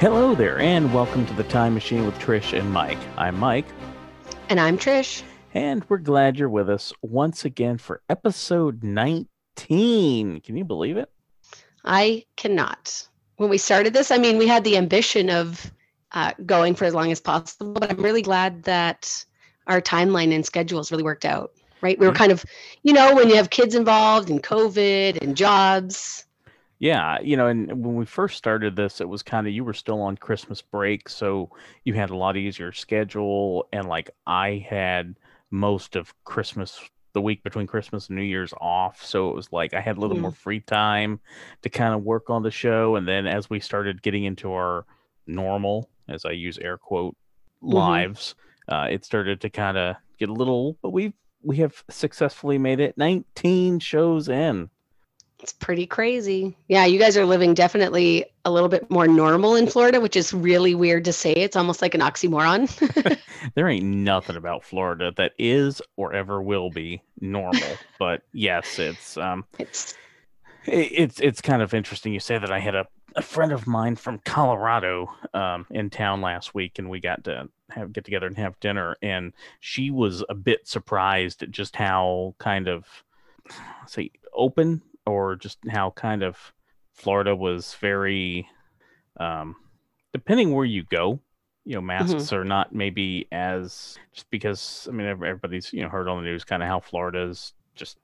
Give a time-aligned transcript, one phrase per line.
[0.00, 2.98] Hello there, and welcome to the Time Machine with Trish and Mike.
[3.16, 3.66] I'm Mike,
[4.48, 5.22] And I'm Trish.
[5.54, 9.28] and we're glad you're with us once again for episode 19.
[9.56, 11.10] Can you believe it?
[11.84, 13.06] I cannot.
[13.36, 15.70] When we started this, I mean, we had the ambition of
[16.12, 19.24] uh, going for as long as possible, but I'm really glad that
[19.66, 21.98] our timeline and schedules really worked out, right?
[21.98, 22.44] We were kind of,
[22.82, 26.26] you know, when you have kids involved and COVID and jobs.
[26.78, 29.72] Yeah, you know, and when we first started this, it was kind of you were
[29.74, 31.50] still on Christmas break, so
[31.84, 35.16] you had a lot easier schedule, and like I had
[35.50, 36.78] most of Christmas,
[37.14, 40.00] the week between Christmas and New Year's off, so it was like I had a
[40.00, 40.22] little Mhm.
[40.22, 41.20] more free time
[41.62, 44.84] to kind of work on the show, and then as we started getting into our
[45.26, 47.16] normal, as I use air quote,
[47.62, 48.34] lives,
[48.68, 52.80] uh, it started to kind of get a little, but we've we have successfully made
[52.80, 54.70] it 19 shows in.
[55.44, 56.56] It's pretty crazy.
[56.68, 60.32] Yeah, you guys are living definitely a little bit more normal in Florida, which is
[60.32, 61.32] really weird to say.
[61.32, 63.18] It's almost like an oxymoron.
[63.54, 67.60] there ain't nothing about Florida that is or ever will be normal.
[67.98, 69.92] but yes, it's um it's
[70.64, 73.66] it, it's it's kind of interesting you say that I had a, a friend of
[73.66, 78.26] mine from Colorado um in town last week and we got to have get together
[78.26, 82.86] and have dinner and she was a bit surprised at just how kind of
[83.86, 86.52] say open or just how kind of
[86.92, 88.48] Florida was very
[89.18, 89.56] um
[90.12, 91.20] depending where you go
[91.64, 96.08] you know masks are not maybe as just because i mean everybody's you know heard
[96.08, 97.96] on the news kind of how florida is just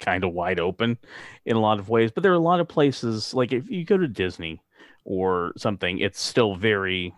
[0.00, 0.98] kind of wide open
[1.44, 3.84] in a lot of ways but there are a lot of places like if you
[3.84, 4.62] go to disney
[5.04, 7.14] or something it's still very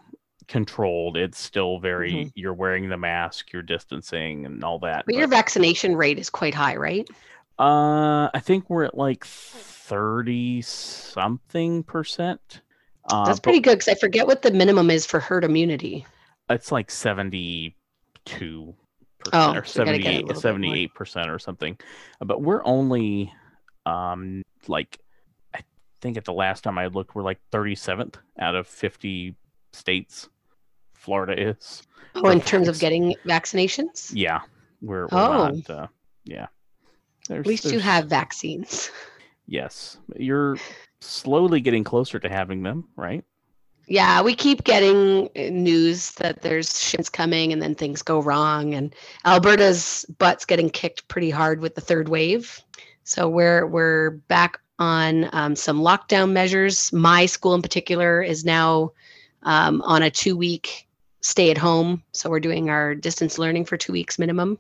[0.49, 2.33] controlled it's still very Mhm.
[2.35, 6.55] you're wearing the mask you're distancing and all that but your vaccination rate is quite
[6.55, 7.09] high, right?
[7.59, 12.61] Uh i think we're at like 30 something percent
[13.09, 16.05] uh, That's pretty good because I forget what the minimum is for herd immunity.
[16.51, 18.75] it's like 72
[19.33, 20.41] Oh, or so we gotta get a 78 little bit more.
[20.41, 21.79] 78 percent or something
[22.21, 23.33] but we're only
[23.87, 24.99] um like
[25.55, 25.61] i
[26.01, 29.35] think at the last time i looked we're like 37th out of 50
[29.73, 30.29] states
[30.95, 31.83] florida is
[32.17, 34.11] Oh, in terms of getting vaccinations?
[34.15, 34.41] yeah
[34.81, 35.49] we're, we're Oh.
[35.51, 35.87] not uh,
[36.25, 36.47] yeah
[37.29, 38.91] There's- At least you have vaccines.
[39.47, 40.57] yes you're
[41.01, 43.25] slowly getting closer to having them right
[43.89, 48.75] Yeah, we keep getting uh, news that there's shipments coming and then things go wrong.
[48.75, 48.93] And
[49.25, 52.61] Alberta's butt's getting kicked pretty hard with the third wave.
[53.05, 56.93] So we're we're back on um, some lockdown measures.
[56.93, 58.91] My school in particular is now
[59.45, 60.89] um, on a two week
[61.21, 62.03] stay at home.
[62.11, 64.59] So we're doing our distance learning for two weeks minimum.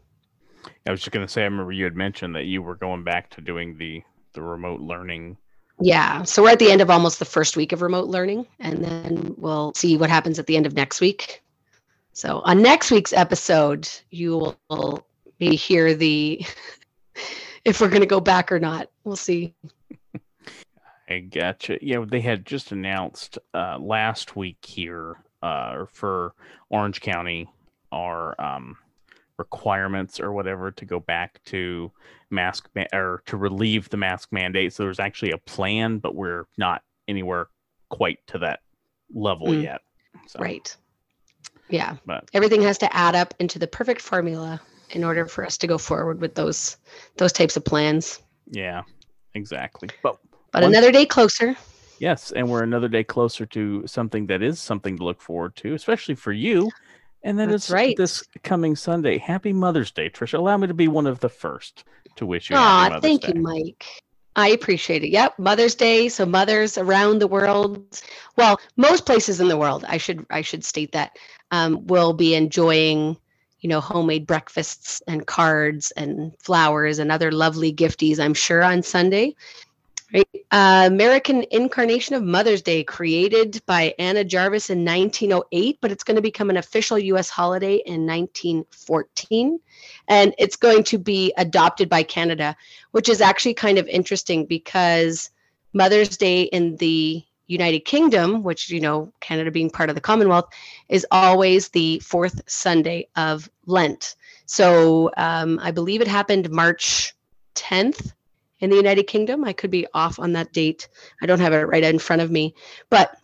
[0.86, 3.04] I was just going to say i remember you had mentioned that you were going
[3.04, 5.36] back to doing the the remote learning
[5.80, 6.22] Yeah.
[6.22, 9.34] So we're at the end of almost the first week of remote learning, and then
[9.36, 11.42] we'll see what happens at the end of next week.
[12.12, 15.06] So on next week's episode, you will
[15.38, 16.46] be hear the
[17.64, 18.88] if we're going to go back or not.
[19.04, 19.54] We'll see.
[21.08, 21.78] I gotcha.
[21.82, 26.32] Yeah, they had just announced uh, last week here uh, for
[26.70, 27.48] Orange County
[27.92, 28.76] our um,
[29.38, 31.90] requirements or whatever to go back to
[32.30, 34.72] mask ma- or to relieve the mask mandate.
[34.72, 37.48] So there's actually a plan, but we're not anywhere
[37.90, 38.60] quite to that
[39.14, 39.62] level Mm.
[39.62, 39.80] yet.
[40.26, 40.74] So, Right.
[41.68, 41.96] Yeah.
[42.06, 44.60] But Everything has to add up into the perfect formula
[44.90, 46.76] in order for us to go forward with those
[47.16, 48.22] those types of plans.
[48.50, 48.82] yeah,
[49.34, 49.88] exactly.
[50.02, 50.18] But
[50.52, 51.54] But One- another day closer.
[51.98, 55.74] Yes, and we're another day closer to something that is something to look forward to,
[55.74, 56.70] especially for you.
[57.26, 57.96] And that That's is right.
[57.96, 59.18] this coming Sunday.
[59.18, 60.38] Happy Mother's Day, Trisha.
[60.38, 61.82] Allow me to be one of the first
[62.14, 62.56] to wish you.
[62.56, 63.08] Aw, Happy Mother's Day.
[63.08, 63.32] thank Day.
[63.34, 63.84] you, Mike.
[64.36, 65.10] I appreciate it.
[65.10, 66.08] Yep, Mother's Day.
[66.08, 68.00] So mothers around the world,
[68.36, 71.18] well, most places in the world, I should I should state that,
[71.50, 73.16] um, will be enjoying,
[73.58, 78.20] you know, homemade breakfasts and cards and flowers and other lovely gifties.
[78.20, 79.34] I'm sure on Sunday.
[80.14, 80.28] Right.
[80.52, 86.14] Uh, American Incarnation of Mother's Day, created by Anna Jarvis in 1908, but it's going
[86.14, 87.28] to become an official U.S.
[87.28, 89.58] holiday in 1914,
[90.06, 92.56] and it's going to be adopted by Canada
[92.96, 95.28] which is actually kind of interesting because
[95.74, 100.48] Mother's Day in the United Kingdom, which, you know, Canada being part of the Commonwealth,
[100.88, 104.16] is always the fourth Sunday of Lent.
[104.46, 107.14] So um, I believe it happened March
[107.54, 108.14] 10th
[108.60, 109.44] in the United Kingdom.
[109.44, 110.88] I could be off on that date.
[111.22, 112.54] I don't have it right in front of me,
[112.90, 113.16] but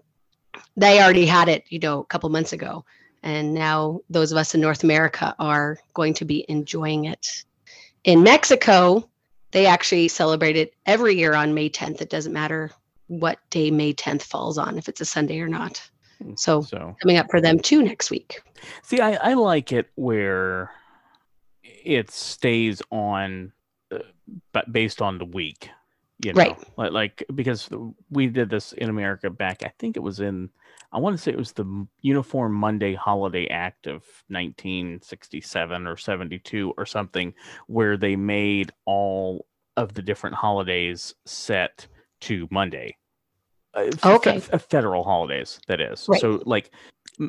[0.77, 2.85] they already had it, you know, a couple months ago.
[3.23, 7.45] And now those of us in North America are going to be enjoying it.
[8.05, 9.09] In Mexico,
[9.53, 12.01] they actually celebrate it every year on May 10th.
[12.01, 12.71] It doesn't matter
[13.07, 15.89] what day May 10th falls on, if it's a Sunday or not.
[16.21, 16.35] Hmm.
[16.37, 18.43] So, So coming up for them too next week.
[18.83, 20.71] see, I, I like it where
[21.63, 23.53] it stays on,
[24.53, 25.69] but based on the week.
[26.25, 26.59] You know, Right.
[26.77, 27.69] like, like because
[28.11, 29.65] we did this in America back.
[29.65, 30.51] I think it was in.
[30.93, 36.75] I want to say it was the Uniform Monday Holiday Act of 1967 or 72
[36.77, 37.35] or something,
[37.67, 39.47] where they made all
[39.77, 41.87] of the different holidays set
[42.21, 42.97] to Monday.
[43.75, 44.37] Uh, Okay.
[44.37, 46.07] f- f- federal holidays, that is.
[46.09, 46.21] Right.
[46.21, 46.71] So, like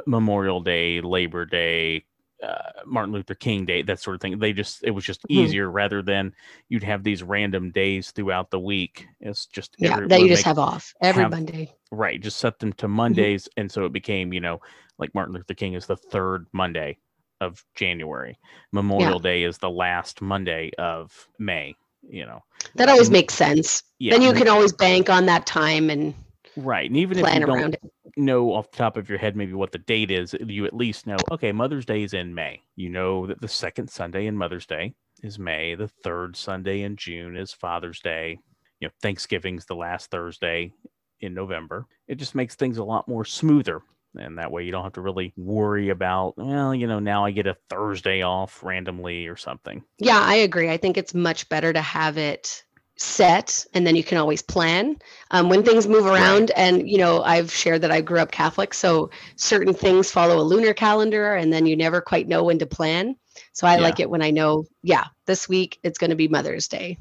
[0.05, 2.05] Memorial Day, Labor Day,
[2.43, 4.37] uh, Martin Luther King Day, that sort of thing.
[4.37, 5.35] They just, it was just Mhm.
[5.45, 6.33] easier rather than
[6.69, 9.07] you'd have these random days throughout the week.
[9.21, 11.73] It's just, Yeah, every- that you just make- have off every have- Monday.
[11.91, 12.19] right.
[12.21, 13.47] Just set them to Mondays.
[13.57, 14.59] And so it became, you know,
[14.99, 16.97] like Martin Luther King is the third Monday
[17.39, 18.37] of January,
[18.71, 21.75] Memorial Day is the last Monday of May,
[22.07, 22.43] you know.
[22.75, 23.83] That always Mm, makes sense.
[23.99, 24.11] Yeah.
[24.13, 26.13] then you and- can always bank on that time and
[26.55, 26.87] Right.
[26.89, 27.81] And even if plan you don't it.
[28.17, 31.07] Know off the top of your head maybe what the date is, you at least
[31.07, 32.61] know, okay, Mother's Day is in May.
[32.75, 34.93] You know that the second Sunday in Mother's Day
[35.23, 35.75] is May.
[35.75, 38.39] The third Sunday in June is Father's Day.
[38.79, 40.73] You know, Thanksgiving's the last Thursday
[41.21, 41.85] in November.
[42.07, 43.81] It just makes things a lot more smoother.
[44.15, 47.31] And that way you don't have to really worry about, well, you know, now I
[47.31, 49.83] get a Thursday off randomly or something.
[49.97, 50.69] Yeah, I agree.
[50.69, 52.63] I think it's much better to have it
[52.97, 54.95] set and then you can always plan
[55.31, 58.73] um, when things move around and you know i've shared that i grew up catholic
[58.73, 62.65] so certain things follow a lunar calendar and then you never quite know when to
[62.67, 63.15] plan
[63.51, 63.81] so i Yeah.
[63.81, 66.97] like it when i know yeah this week it's going to be mother's day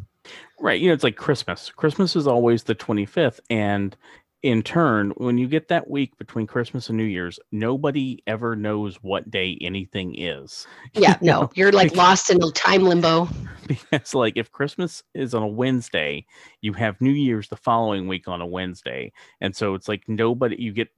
[0.60, 0.80] Right.
[0.80, 1.70] You know, it's like Christmas.
[1.70, 3.40] Christmas is always the 25th.
[3.50, 3.96] And
[4.42, 8.96] in turn, when you get that week between Christmas and New Year's, nobody ever knows
[8.96, 10.66] what day anything is.
[10.94, 13.28] yeah You no know, you're like lost in a time limbo
[13.66, 16.26] Because, like, if Christmas is on a Wednesday,
[16.60, 19.12] you have New Year's the following week on a Wednesday.
[19.40, 20.88] And so it's like nobody, you get,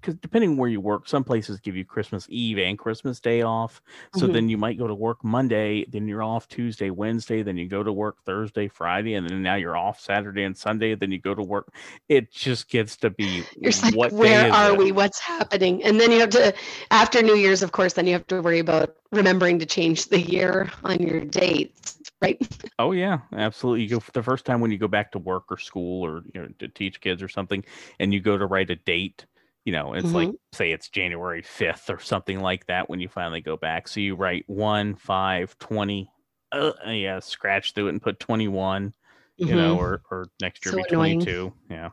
[0.00, 3.82] because depending where you work, some places give you Christmas Eve and Christmas Day off.
[4.14, 4.32] So Mhm.
[4.32, 7.82] then you might go to work Monday, then you're off Tuesday, Wednesday, then you go
[7.82, 11.34] to work Thursday, Friday, and then now you're off Saturday and Sunday, then you go
[11.34, 11.72] to work.
[12.08, 14.78] It just gets to be you're like what day are it?
[14.78, 16.54] we what's happening and then you have to
[16.90, 20.20] after new year's of course then you have to worry about remembering to change the
[20.20, 22.40] year on your dates right
[22.78, 23.82] Oh yeah, absolutely.
[23.82, 26.40] You go the first time when you go back to work or school or you
[26.40, 27.62] know to teach kids or something,
[27.98, 29.26] and you go to write a date.
[29.64, 33.40] You know, it's like say it's January fifth or something like that when you finally
[33.40, 33.88] go back.
[33.88, 36.10] So you write one, five, twenty.
[36.50, 38.94] Uh, yeah, scratch through it and put twenty one.
[39.36, 41.20] You know, or or next year So be annoying.
[41.20, 41.52] twenty two.
[41.70, 41.90] Yeah.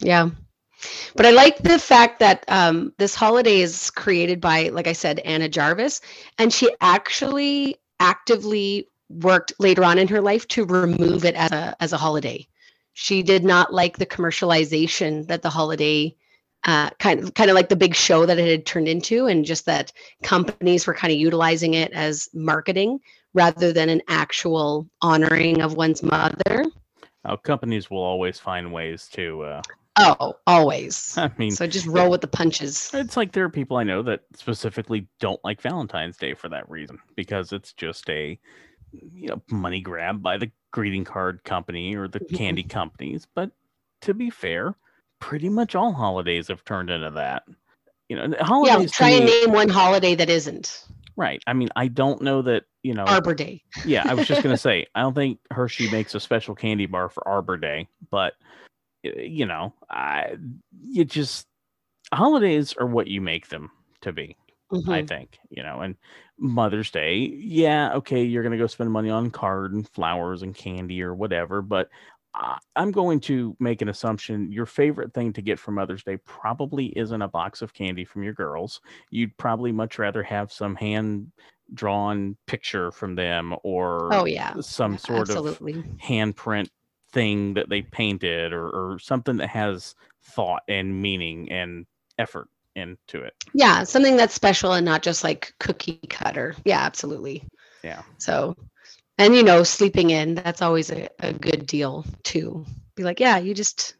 [0.00, 0.30] Yeah.
[1.16, 5.18] But I like the fact that um, this holiday is created by, like I said,
[5.20, 6.00] Anna Jarvis,
[6.38, 11.76] and she actually actively worked later on in her life to remove it as a
[11.80, 12.46] as a holiday.
[12.92, 16.14] She did not like the commercialization that the holiday
[16.64, 19.44] uh, kind of kind of like the big show that it had turned into, and
[19.44, 22.98] just that companies were kind of utilizing it as marketing
[23.34, 26.64] rather than an actual honoring of one's mother.
[27.24, 29.42] Uh, companies will always find ways to.
[29.42, 29.62] Uh,
[30.00, 31.18] Oh, always.
[31.18, 32.90] I mean, So just roll with the punches.
[32.94, 36.70] It's like there are people I know that specifically don't like Valentine's Day for that
[36.70, 38.38] reason because it's just a
[38.92, 42.34] you know money grab by the greeting card company or the Mhm.
[42.36, 43.26] candy companies.
[43.34, 43.50] But
[44.02, 44.76] to be fair,
[45.20, 47.44] pretty much all holidays have turned into that.
[48.08, 48.90] You know, Yeah, holidays.
[48.90, 50.84] to try and name one holiday that isn't
[51.16, 51.42] right.
[51.46, 53.04] I mean, I don't know that you know.
[53.04, 53.62] Arbor Day.
[53.84, 57.08] yeah, I was just gonna say I don't think Hershey makes a special candy bar
[57.10, 58.34] for Arbor Day, but
[59.02, 60.36] you know, I
[60.88, 61.46] you just
[62.12, 63.70] holidays are what you make them
[64.00, 64.36] to be.
[64.72, 65.08] I Mhm.
[65.08, 65.96] think, you know, and
[66.38, 70.54] Mother's Day, yeah, okay, you're going to go spend money on card and flowers and
[70.54, 71.90] candy or whatever, but I-
[72.76, 76.86] I'm going to make an assumption your favorite thing to get for Mother's Day probably
[76.96, 78.80] isn't a box of candy from your girls.
[79.10, 81.32] You'd probably much rather have some hand
[81.74, 85.82] drawn picture from them or Oh yeah, some sort of absolutely.
[86.02, 86.68] handprint
[87.12, 91.86] thing that they painted or, or something that has thought and meaning and
[92.18, 93.34] effort into it.
[93.54, 96.54] Yeah, something that's special and not just like cookie cutter.
[96.64, 97.44] Yeah, absolutely.
[97.82, 98.02] Yeah.
[98.18, 98.56] So,
[99.18, 102.64] and you know, sleeping in, that's always a, a good deal too.
[102.94, 103.94] Be like, yeah, you just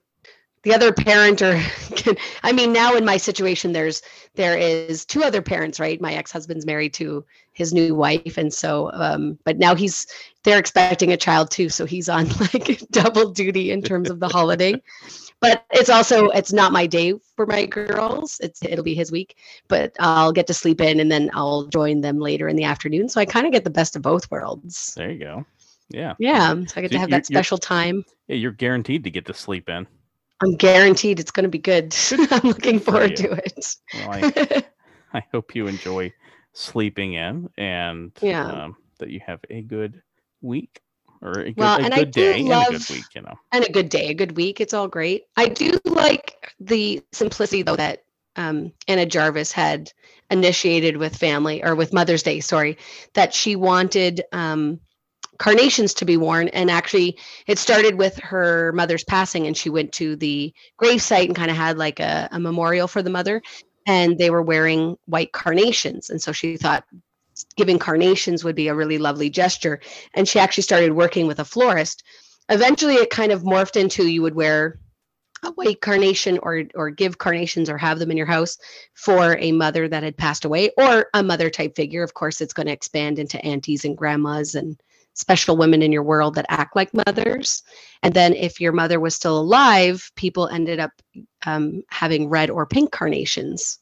[0.62, 1.60] the other parent or
[2.42, 4.02] i mean now in my situation there's
[4.34, 8.90] there is two other parents right my ex-husband's married to his new wife and so
[8.92, 10.06] um but now he's
[10.42, 14.28] they're expecting a child too so he's on like double duty in terms of the
[14.28, 14.74] holiday
[15.40, 18.38] but it's also it's not my day for my girls.
[18.42, 19.36] It's it'll be his week
[19.68, 23.08] but i'll get to sleep in and then i'll join them later in the afternoon.
[23.08, 24.94] So i kind of get the best of both worlds.
[24.96, 25.46] There you go.
[25.90, 26.14] Yeah.
[26.18, 26.54] Yeah.
[26.66, 28.04] So i get So to have that special time.
[28.26, 29.86] Yeah you're guaranteed to get to sleep in.
[30.40, 31.94] I'm guaranteed it's going to be good.
[32.30, 33.76] I'm looking for forward to it.
[33.94, 34.64] Well i
[35.14, 36.12] i hope you enjoy
[36.52, 38.44] sleeping in and Yeah.
[38.46, 40.02] um, that you have a good
[40.42, 40.80] week
[41.22, 43.22] or a good, Well, a and I good day and a good love- week you
[43.22, 44.60] know and a good day, a good week.
[44.60, 45.24] It's all great.
[45.36, 48.04] I do like the simplicity though that
[48.36, 49.90] um, Anna Jarvis had
[50.30, 52.40] initiated with family or with Mother's Day.
[52.40, 52.78] Sorry,
[53.14, 54.78] that she wanted um,
[55.38, 59.92] carnations to be worn, and actually it started with her mother's passing, and she went
[59.94, 63.42] to the gravesite and kind of had like a, a memorial for the mother,
[63.86, 66.84] and they were wearing white carnations, and so she thought
[67.56, 69.80] giving carnations would be a really lovely gesture.
[70.14, 72.02] And she actually started working with a florist.
[72.48, 74.78] Eventually it kind of morphed into you would wear
[75.42, 78.58] a white carnation or or give carnations or have them in your house
[78.94, 82.02] for a mother that had passed away or a mother type figure.
[82.02, 84.80] Of course it's going to expand into aunties and grandmas and
[85.14, 87.62] special women in your world that act like mothers.
[88.02, 90.92] And then if your mother was still alive people ended up
[91.46, 93.78] um, having red or pink carnations.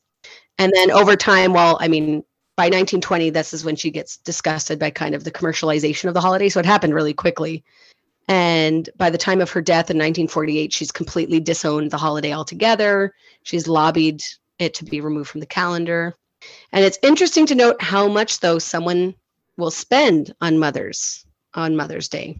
[0.59, 2.23] And then over time well i mean
[2.57, 6.21] by 1920 this is when she gets disgusted by kind of the commercialization of the
[6.21, 6.49] holiday.
[6.49, 7.63] So it happened really quickly.
[8.29, 13.15] And by the time of her death in 1948 she's completely disowned the holiday altogether.
[13.43, 14.23] She's lobbied
[14.59, 16.15] it to be removed from the calendar.
[16.73, 19.15] And it's interesting to note how much though someone
[19.57, 22.39] will spend on mothers on mother's day.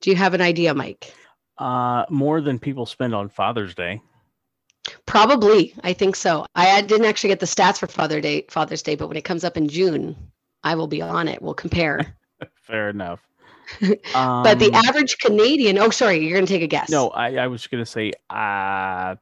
[0.00, 1.12] Do you have an idea mike?
[1.58, 4.02] Uh more than people spend on father's day
[5.06, 8.82] probably i think so i I didn't actually get the stats for father day father's
[8.82, 10.16] day but when it comes up in june
[10.64, 12.16] i will be on it we'll compare
[12.54, 13.26] fair enough
[13.80, 17.36] but the Um, average canadian oh sorry you're going to take a guess No, I,
[17.36, 19.14] I was gonna say uh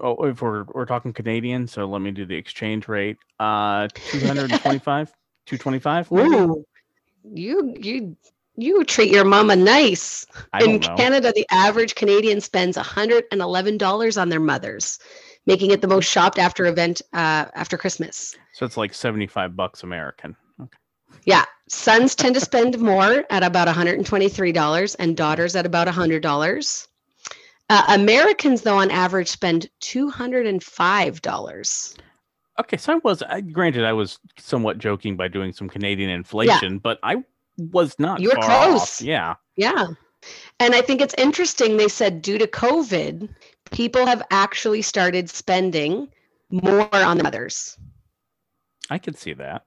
[0.00, 3.16] oh if we're we're talking Canadian, so let me do the exchange rate.
[3.38, 5.14] Uh 225?
[5.46, 6.12] 225?
[6.12, 6.64] Ooh,
[7.24, 8.16] you you
[8.60, 10.26] you treat your mama nice.
[10.60, 10.96] In know.
[10.96, 14.98] Canada, the average Canadian spends $111 on their mothers,
[15.46, 18.36] making it the most shopped after event uh, after Christmas.
[18.52, 20.36] So it's like 75 bucks American.
[20.60, 20.76] Okay.
[21.24, 26.86] Yeah, sons tend to spend more at about $123 and daughters at about $100.
[27.70, 31.98] Uh, Americans, though, on average, spend $205.
[32.58, 36.78] Okay, so I was I, granted I was somewhat joking by doing some Canadian inflation,
[36.78, 37.22] but I
[37.72, 39.00] was not You were close.
[39.00, 39.02] off.
[39.02, 39.34] Yeah.
[39.56, 39.86] Yeah.
[40.58, 41.76] And I think it's interesting.
[41.76, 43.28] They said due to COVID,
[43.70, 46.08] people have actually started spending
[46.50, 47.76] more on the mothers.
[48.90, 49.64] I could see that.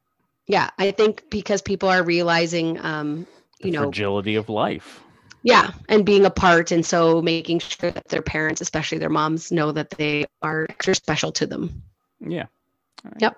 [0.47, 0.69] Yeah.
[0.77, 3.25] I think because people are realizing, um,
[3.61, 5.01] The you know, fragility of life.
[5.43, 6.71] yeah, and being apart.
[6.71, 10.95] And so making sure that their parents, especially their moms, know that they are extra
[10.95, 11.83] special to them.
[12.19, 12.45] Yeah.
[13.19, 13.37] Yep.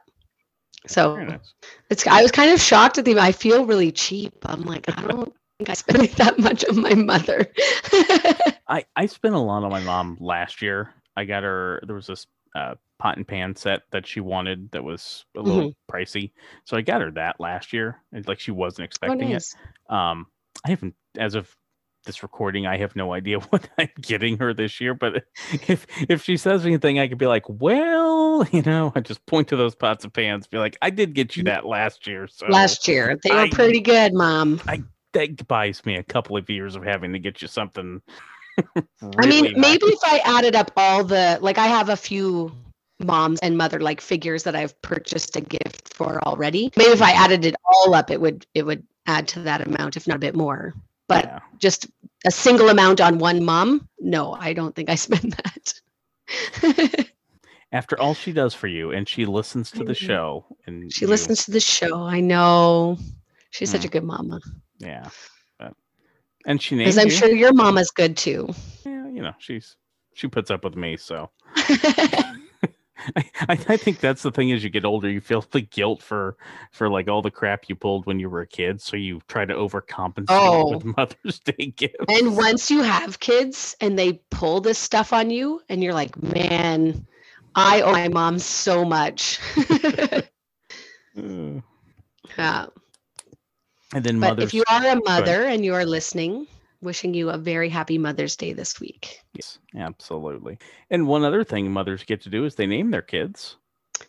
[0.88, 1.54] So nice.
[1.90, 4.34] it's, I was kind of shocked at the, I feel really cheap.
[4.46, 7.48] I'm like, I don't think I spend that much on my mother.
[8.68, 10.94] I I spent a lot on my mom last year.
[11.16, 11.82] I got her.
[11.86, 15.64] There was this uh, pot and pan set that she wanted that was a little
[15.64, 15.96] Mm-hmm.
[15.96, 16.32] pricey,
[16.66, 18.02] so I got her that last year.
[18.12, 19.56] and, Like she wasn't oh, expecting nice.
[19.90, 19.94] it.
[19.94, 20.28] Um,
[20.66, 21.56] I haven't as of
[22.06, 22.66] this recording.
[22.66, 24.94] I have no idea what I'm getting her this year.
[24.94, 25.26] But
[25.68, 29.48] if if she says anything, I could be like, well, you know, I just point
[29.50, 32.28] to those pots and pans, be like, I did get you that last year.
[32.28, 32.54] So Mm-hmm.
[32.54, 33.18] Last year.
[33.24, 34.62] They were I- pretty good, mom.
[34.68, 34.84] I
[35.14, 38.02] that buys me a couple of years of having to get you something.
[38.58, 42.52] I mean, really maybe if I added up all the like I have a few
[43.00, 46.72] moms and mother like figures that I've purchased a gift for already.
[46.78, 49.98] Maybe if I added it all up it would it would add to that amount
[49.98, 50.74] if not a bit more.
[51.08, 51.40] But Yeah.
[51.60, 51.88] just
[52.26, 53.88] a single amount on one mom?
[54.00, 55.36] No, I don't think I spend
[56.64, 57.08] that.
[57.72, 59.98] after all she does for you and she listens to the Mhm.
[60.08, 62.04] show and she you- listens to the show.
[62.04, 62.98] I know.
[63.52, 64.40] She's such a good mama.
[64.80, 65.08] yeah
[65.58, 65.74] but,
[66.46, 67.16] and she Because names I'm you.
[67.18, 68.50] sure your mama's good too.
[68.86, 69.78] yeah you know she's
[70.14, 71.30] she puts up with me so
[73.16, 76.36] I, I think that's the thing as you get older you feel the guilt for
[76.72, 79.46] for like all the crap you pulled when you were a kid so you try
[79.46, 80.78] to overcompensate Oh.
[80.78, 85.30] with mother's day gifts And once you have kids and they pull this stuff on
[85.30, 87.06] you, and you're like, man,
[87.56, 89.40] I owe my mom so much.
[92.38, 92.66] Yeah.
[93.94, 96.48] and then But if you are a mother and you are listening,
[96.86, 99.20] wishing you a very happy Mother's Day this week.
[99.34, 100.58] Yes, absolutely.
[100.90, 103.58] And one other thing mothers get to do is they name their kids.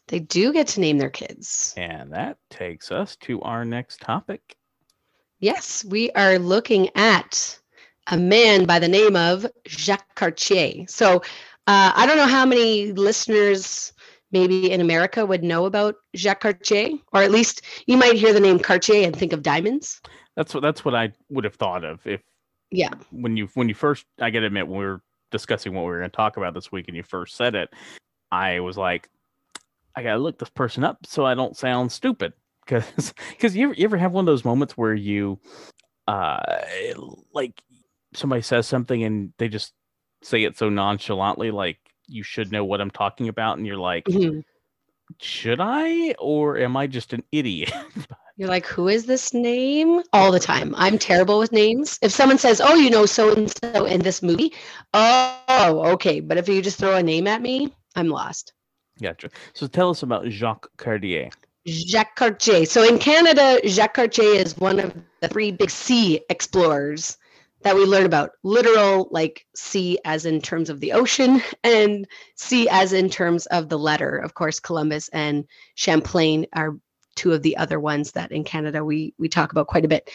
[0.09, 1.75] They do get to name their kids.
[1.77, 4.57] And that takes us to our next topic.
[5.39, 7.59] Yes, we are looking at
[8.07, 10.87] a man by the name of Jacques Cartier.
[10.89, 11.17] So
[11.67, 13.93] uh, I don't know how many listeners
[14.33, 18.41] maybe in America would know about Jacques Cartier, or at least you might hear the
[18.41, 20.01] name Cartier and think of diamonds.
[20.37, 22.21] That's what that's what I would have thought of if
[22.71, 25.91] yeah when you when you first I gotta admit when we were discussing what we
[25.91, 27.69] were going to talk about this week and you first said it,
[28.31, 29.11] I was like,
[29.97, 32.33] I gotta look this person up so I don't sound stupid
[32.67, 35.39] because because you, ever, you ever have one of those moments where you
[36.09, 36.63] uh
[37.33, 37.61] like
[38.15, 39.73] somebody says something and they just
[40.23, 44.05] say it so nonchalantly like you should know what I'm talking about and you're like
[44.07, 44.45] Mhm.
[45.21, 47.73] should I or am I just an idiot?
[48.39, 50.03] You're like, who is this name?
[50.13, 50.75] All the time.
[50.77, 51.99] I'm terrible with names.
[52.03, 54.53] If someone says, oh, you know so and so in this movie,
[54.93, 56.21] oh, okay.
[56.21, 58.53] But if you just throw a name at me, I'm lost.
[59.01, 59.31] gotcha.
[59.55, 61.31] So tell us about Jacques Cartier.
[61.67, 62.67] Jacques Cartier.
[62.67, 67.17] So in Canada, Jacques Cartier is one of the three big sea explorers
[67.63, 68.33] that we learn about.
[68.45, 73.71] Literal, like sea as in terms of the ocean, and sea as in terms of
[73.71, 74.19] the letter.
[74.19, 76.77] Of course, Columbus and Champlain are
[77.17, 80.11] two of the other ones that in Canada we we talk about quite a bit.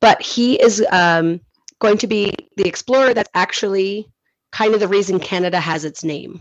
[0.00, 1.40] But he is um,
[1.80, 4.08] going to be the explorer that's actually
[4.52, 6.40] kind of the reason Canada has its name.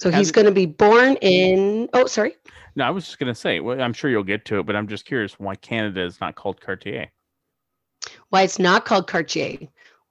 [0.00, 1.88] So he's going to be born in.
[1.92, 2.36] Oh, sorry.
[2.76, 3.58] No, I was just gonna say.
[3.58, 6.36] Well, I'm sure you'll get to it, but I'm just curious why Canada is not
[6.36, 7.10] called Cartier.
[8.28, 9.58] why it's not called Cartier.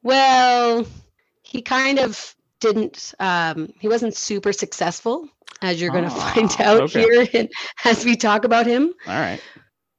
[0.04, 0.86] Well,
[1.44, 5.30] he kind of didn't um he wasn't super successful
[5.62, 7.02] as you're going to Ah, find out okay.
[7.02, 7.50] here in,
[7.86, 8.94] as we talk about him.
[9.08, 9.42] All right.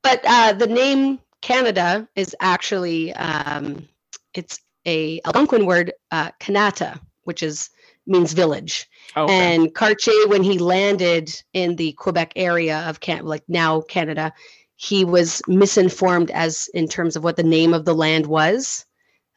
[0.02, 3.88] But uh the name Canada is actually um
[4.34, 7.70] it's a Algonquin word uh Kanata, which is
[8.06, 8.86] means village.
[9.16, 9.34] Oh, okay.
[9.54, 14.32] And Cartier, when he landed in the Quebec area of Can, like now Canada,
[14.76, 18.86] he was misinformed as in terms of what the name of the land was.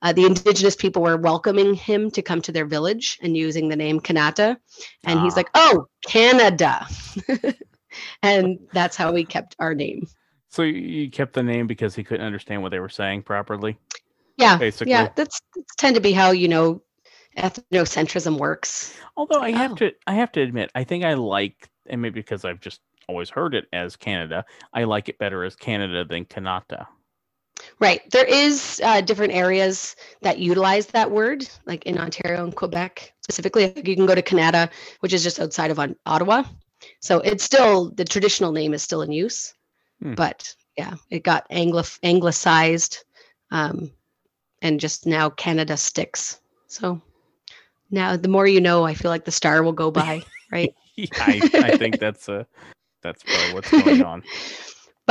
[0.01, 3.75] Uh, the indigenous people were welcoming him to come to their village and using the
[3.75, 4.57] name Kanata,
[5.03, 5.37] and he's Ah.
[5.37, 6.87] like, "Oh, Canada,"
[8.23, 10.07] and that's how we kept our name.
[10.49, 13.77] so you- you kept the name because he couldn't understand what they were saying properly.
[14.37, 14.91] Yeah, Basically.
[14.91, 16.81] yeah, that's, that's tend to be how you know
[17.37, 18.97] ethnocentrism works.
[19.15, 19.75] Although I have Oh.
[19.75, 23.29] to, I have to admit, I think I like, and maybe because I've just always
[23.29, 26.85] heard it as Canada, I like it better as Canada than Kanata.
[27.79, 28.01] Right.
[28.11, 33.73] There is uh, different areas that utilize that word, like in Ontario and Quebec specifically.
[33.75, 34.69] You can go to Kanata,
[34.99, 36.43] which is just outside of on- Ottawa.
[36.99, 39.53] So it's still the traditional name is still in use,
[40.01, 40.13] Hmm.
[40.15, 41.45] but yeah, it got
[42.03, 43.03] anglicized,
[43.51, 43.91] um,
[44.61, 46.39] and just now Canada sticks.
[46.67, 47.01] So
[47.91, 50.73] now the more you know, I feel like the star will go by, right?
[50.95, 52.43] Yeah, I, I think that's uh
[53.01, 54.23] that's probably what's going on.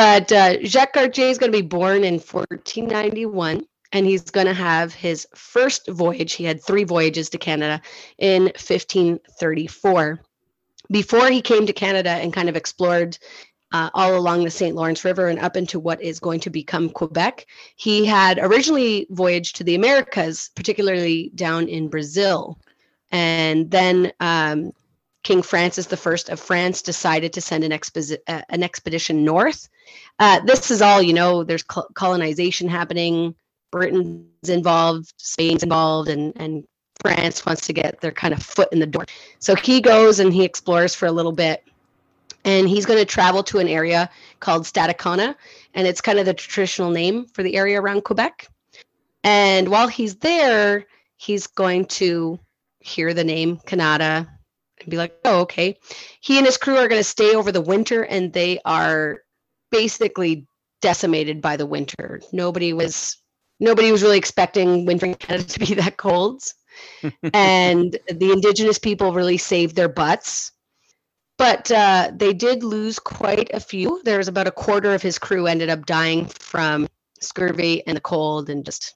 [0.01, 4.55] But uh, Jacques Cartier is going to be born in 1491, and he's going to
[4.55, 6.33] have his first voyage.
[6.33, 7.83] He had three voyages to Canada
[8.17, 10.21] in 1534.
[10.91, 13.19] Before he came to Canada and kind of explored
[13.73, 14.75] uh, all along the St.
[14.75, 17.45] Lawrence River and up into what is going to become Quebec,
[17.77, 22.59] he had originally voyaged to the Americas, particularly down in Brazil.
[23.13, 24.73] And then um,
[25.23, 29.69] King Francis I of France decided to send an, exposi- uh, an expedition north
[30.19, 33.35] uh, this is all you know there's col- colonization happening
[33.71, 36.65] britain's involved spain's involved and and
[37.03, 39.05] france wants to get their kind of foot in the door
[39.39, 41.65] so he goes and he explores for a little bit
[42.45, 44.09] and he's going to travel to an area
[44.41, 45.35] called Stadacona,
[45.75, 48.49] and it's kind of the traditional name for the area around Quebec.
[49.23, 52.39] And while he's there, he's going to
[52.81, 54.27] hear the name Canada
[54.83, 55.79] and be like, "Oh, okay."
[56.21, 59.21] He and his crew are going to stay over the winter, and they are
[59.71, 60.47] basically
[60.81, 62.21] decimated by the winter.
[62.33, 63.17] Nobody was
[63.61, 66.43] nobody was really expecting winter in Canada to be that cold.
[67.35, 70.53] and the indigenous people really saved their butts.
[71.37, 74.03] But uh, they did lose quite a few.
[74.05, 76.87] There was about a quarter of his crew ended up dying from
[77.21, 78.95] scurvy and the cold and just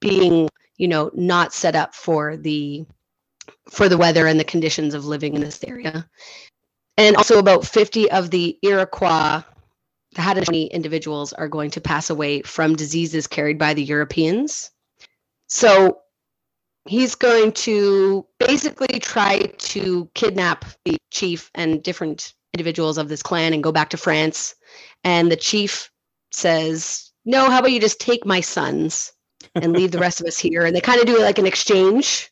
[0.00, 2.86] being, you know, not set up for the
[3.68, 6.08] for the weather and the conditions of living in this area.
[6.96, 9.42] And also about 50 of the Iroquois
[10.12, 14.70] the Haudenosaunee individuals are going to pass away from diseases carried by the Europeans.
[15.46, 16.00] So
[16.88, 23.52] he's going to basically try to kidnap the chief and different individuals of this clan
[23.52, 24.54] and go back to France.
[25.04, 25.90] And the chief
[26.32, 29.12] says, No, how about you just take my sons
[29.54, 30.64] and leave the rest of us here.
[30.64, 32.30] And they kind of do like an exchange,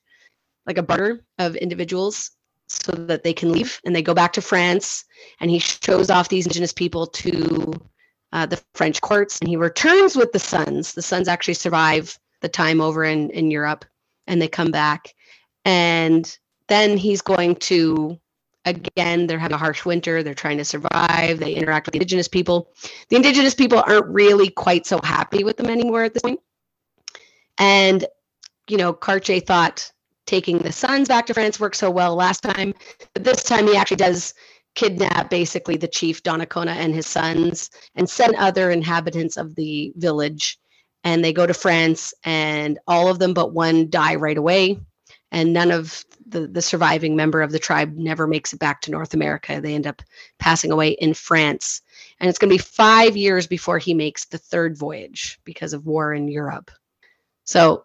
[0.68, 2.31] like a barter of individuals
[2.68, 5.07] so that they can leave and they go back to France
[5.40, 7.72] and he shows off these indigenous people to
[8.33, 10.92] uh, the French courts and he returns with the sons.
[10.92, 13.87] The sons actually survive the time over in, in Europe
[14.26, 15.14] and they come back.
[15.64, 18.20] And then he's going to,
[18.66, 20.22] again, they're having a harsh winter.
[20.22, 21.38] They're trying to survive.
[21.38, 22.70] They interact with the indigenous people.
[23.09, 26.40] The indigenous people aren't really quite so happy with them anymore at this point.
[27.57, 28.04] And,
[28.68, 29.90] you know, Cartier thought
[30.29, 32.75] taking the sons back to France worked so well last time,
[33.14, 34.35] but this time he actually does
[34.75, 40.59] kidnap basically the chief Donnacona and his sons and send other inhabitants of the village.
[41.05, 44.79] And they go to France, and all of them but one die right away.
[45.31, 48.91] And none of the, the surviving member of the tribe never makes it back to
[48.91, 49.61] North America.
[49.61, 50.03] They end up
[50.38, 51.83] passing away in France.
[52.21, 55.87] And it's going to be five years before he makes the third voyage because of
[55.87, 56.71] war in Europe.
[57.45, 57.85] So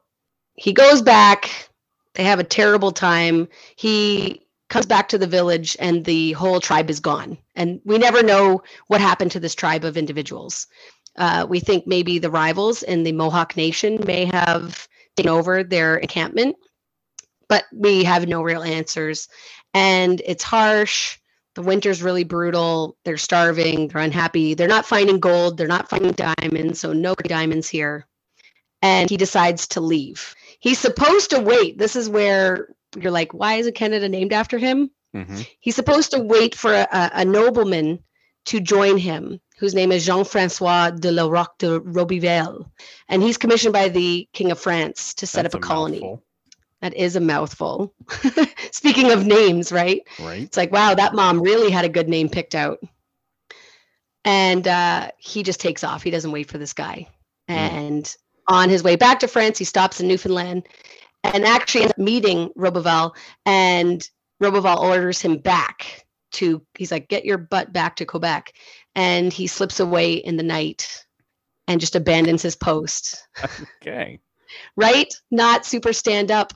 [0.56, 1.70] he goes back.
[2.15, 3.47] They have a terrible time.
[3.76, 7.38] He comes back to the village and the whole tribe is gone.
[7.56, 10.67] And we never know what happened to this tribe of individuals.
[11.17, 15.97] Uh, we think maybe the rivals in the Mohawk Nation may have taken over their
[15.97, 16.56] encampment,
[17.47, 19.28] but we have no real answers.
[19.73, 21.19] And it's harsh.
[21.56, 22.97] The winter's really brutal.
[23.06, 23.88] They're starving.
[23.89, 24.56] They're unhappy.
[24.56, 25.58] They're not finding gold.
[25.58, 26.80] They're not finding diamonds.
[26.80, 28.08] So, no diamonds here.
[28.82, 30.36] And he decides to leave.
[30.63, 31.78] He's supposed to wait.
[31.78, 34.91] This is where you're like, why isn't Canada named after him?
[35.13, 35.41] Mm-hmm.
[35.60, 37.99] He's supposed to wait for a, a, nobleman
[38.45, 42.63] to join him, whose name is Jean Francois de la Roque de Roberval.
[43.10, 45.99] And he's commissioned by the King of France to set That's up a, a colony.
[45.99, 46.23] mouthful.
[46.80, 47.93] That is a mouthful.
[48.71, 50.08] Speaking of names, right?
[50.17, 50.43] Right.
[50.43, 52.80] It's like, wow, that mom really had a good name picked out.
[54.23, 56.04] And uh, he just takes off.
[56.04, 57.10] He doesn't wait for this guy.
[57.49, 57.54] Mm.
[57.54, 58.15] And
[58.48, 60.68] on his way back to France, he stops in Newfoundland
[61.24, 63.16] and actually ends up meeting Roberval.
[63.46, 64.08] And
[64.42, 68.54] Roberval orders him back to, he's like, get your butt back to Quebec.
[68.96, 71.06] And he slips away in the night
[71.68, 73.28] and just abandons his post.
[73.82, 74.20] Okay.
[74.76, 75.14] right?
[75.32, 76.54] Not super stand up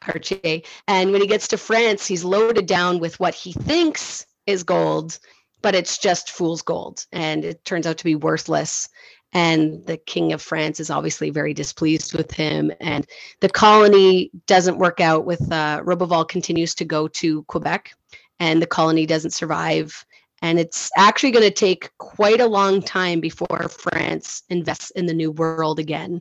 [0.00, 0.62] Cartier.
[0.88, 5.18] And when he gets to France, he's loaded down with what he thinks is gold,
[5.60, 7.06] but it's just fool's gold.
[7.12, 8.88] And it turns out to be worthless.
[9.32, 12.70] And the king of France is obviously very displeased with him.
[12.80, 13.06] And
[13.40, 17.94] the colony doesn't work out with uh, Roberval continues to go to Quebec,
[18.40, 20.04] and the colony doesn't survive.
[20.42, 25.14] And it's actually going to take quite a long time before France invests in the
[25.14, 26.20] new world again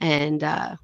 [0.00, 0.76] and uh,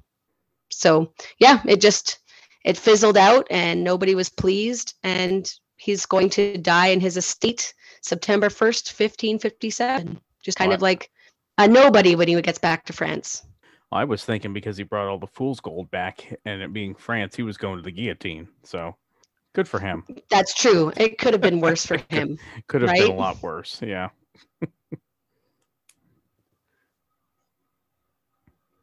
[0.69, 2.19] so yeah it just
[2.63, 7.73] it fizzled out and nobody was pleased and he's going to die in his estate
[8.01, 11.11] september 1st 1557 just kind of like
[11.57, 13.43] a nobody when he gets back to france
[13.91, 17.35] I was thinking because he brought all the fool's gold back and it being France,
[17.35, 18.47] he was going to the guillotine.
[18.63, 18.95] So
[19.53, 20.03] good for him.
[20.29, 23.81] that's true it could have been worse for him Could have been a lot worse.
[23.81, 24.09] Yeah.
[24.61, 24.69] Is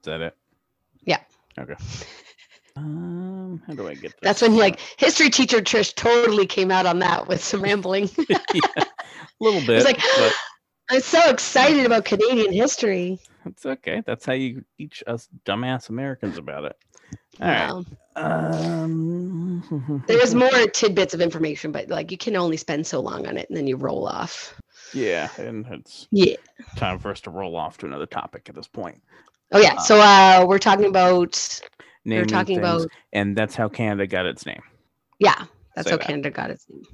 [0.04, 0.36] that it?
[1.04, 1.20] Yeah.
[1.58, 1.76] Okay.
[2.76, 4.20] Um, how do I get this?
[4.22, 8.38] that's when like history teacher trish totally came out on that with some rambling yeah,
[8.78, 8.86] a
[9.38, 10.34] little bit, it's like but
[10.90, 14.02] i'm so excited about canadian history That's okay.
[14.06, 16.76] That's how you teach us dumbass Americans about it.
[17.42, 17.68] All right.
[17.68, 17.84] Wow.
[18.16, 23.36] Um, There's more tidbits of information, but like you can only spend so long on
[23.36, 24.58] it and then you roll off.
[24.94, 26.36] Yeah, and it's Yeah.
[26.76, 29.02] time for us to roll off to another topic at this point.
[29.52, 29.76] Oh yeah.
[29.76, 31.60] So uh we're talking about
[32.06, 34.62] we we're talking things, about and that's how Canada got its name.
[35.18, 35.44] yeah,
[35.76, 36.06] that's Say how that.
[36.06, 36.84] Canada got its name.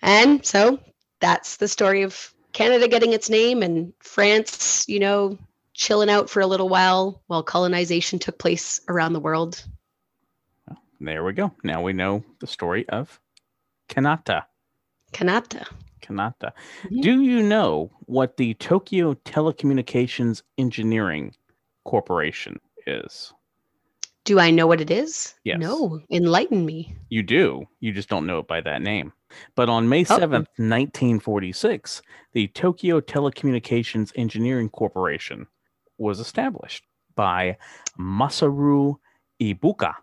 [0.00, 0.78] And so
[1.20, 5.38] that's the story of Canada getting its name and France, you know,
[5.74, 9.64] chilling out for a little while while colonization took place around the world.
[10.98, 11.52] There we go.
[11.62, 13.20] Now we know the story of
[13.88, 14.42] Kanata.
[15.12, 15.68] Kanata.
[16.02, 16.50] Kanata.
[16.82, 17.00] Mhm.
[17.00, 21.36] Do you know what the Tokyo Telecommunications Engineering
[21.84, 23.32] Corporation is?
[24.28, 25.34] Do I know what it is?
[25.44, 25.58] Yes.
[25.58, 26.02] No.
[26.10, 26.94] Enlighten me.
[27.08, 27.64] You do.
[27.80, 29.14] You just don't know it by that name.
[29.54, 30.18] But on May Oh.
[30.18, 32.02] 7th, 1946,
[32.34, 35.46] the Tokyo Telecommunications Engineering Corporation
[35.96, 37.56] was established by
[37.98, 38.96] Masaru
[39.40, 39.94] Ibuka.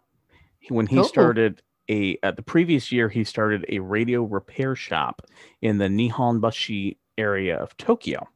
[0.70, 1.04] When he Oh.
[1.04, 5.22] started a uh, the previous year he started a radio repair shop
[5.62, 8.28] in the Nihonbashi area of Tokyo.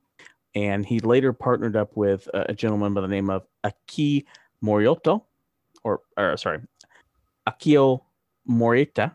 [0.53, 4.27] And he later partnered up with a, a gentleman by the name of Aki
[4.63, 5.23] Morioto
[5.83, 6.59] or, or sorry,
[7.47, 8.01] Akio
[8.49, 9.11] Morita,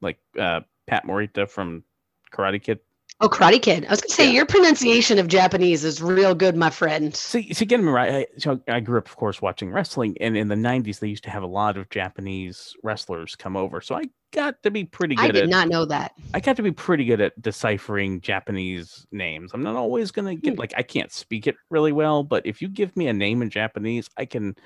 [0.00, 1.84] like uh, Pat Morita from
[2.32, 2.80] Karate Kid.
[3.20, 3.86] Oh, Karate Kid.
[3.86, 4.32] I was gonna say Yeah.
[4.32, 7.14] your pronunciation of Japanese is real good, my friend.
[7.14, 8.12] See, see, get me right.
[8.12, 11.22] I, so I grew up, of course, watching wrestling, and in the '90s, they used
[11.24, 13.80] to have a lot of Japanese wrestlers come over.
[13.80, 15.48] So I got to be pretty good I did at.
[15.48, 16.12] not know that.
[16.34, 19.52] I got to be pretty good at deciphering Japanese names.
[19.54, 20.58] I'm not always gonna get Hmm.
[20.60, 23.48] like I can't speak it really well, but if you give me a name in
[23.48, 24.56] Japanese, I can.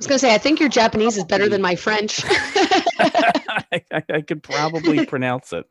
[0.00, 2.24] I was gonna say I think your Japanese is better than my French.
[2.24, 5.66] I, I, could probably pronounce it.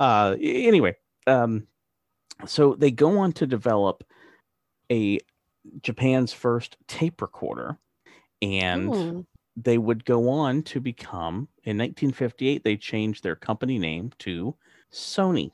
[0.00, 1.66] Uh, anyway, um,
[2.46, 4.04] so they go on to develop
[4.90, 5.18] a
[5.82, 7.76] Japan's first tape recorder,
[8.40, 9.20] and Hmm.
[9.54, 12.64] they would go on to become in 1958.
[12.64, 14.56] They changed their company name to
[14.90, 15.50] Sony.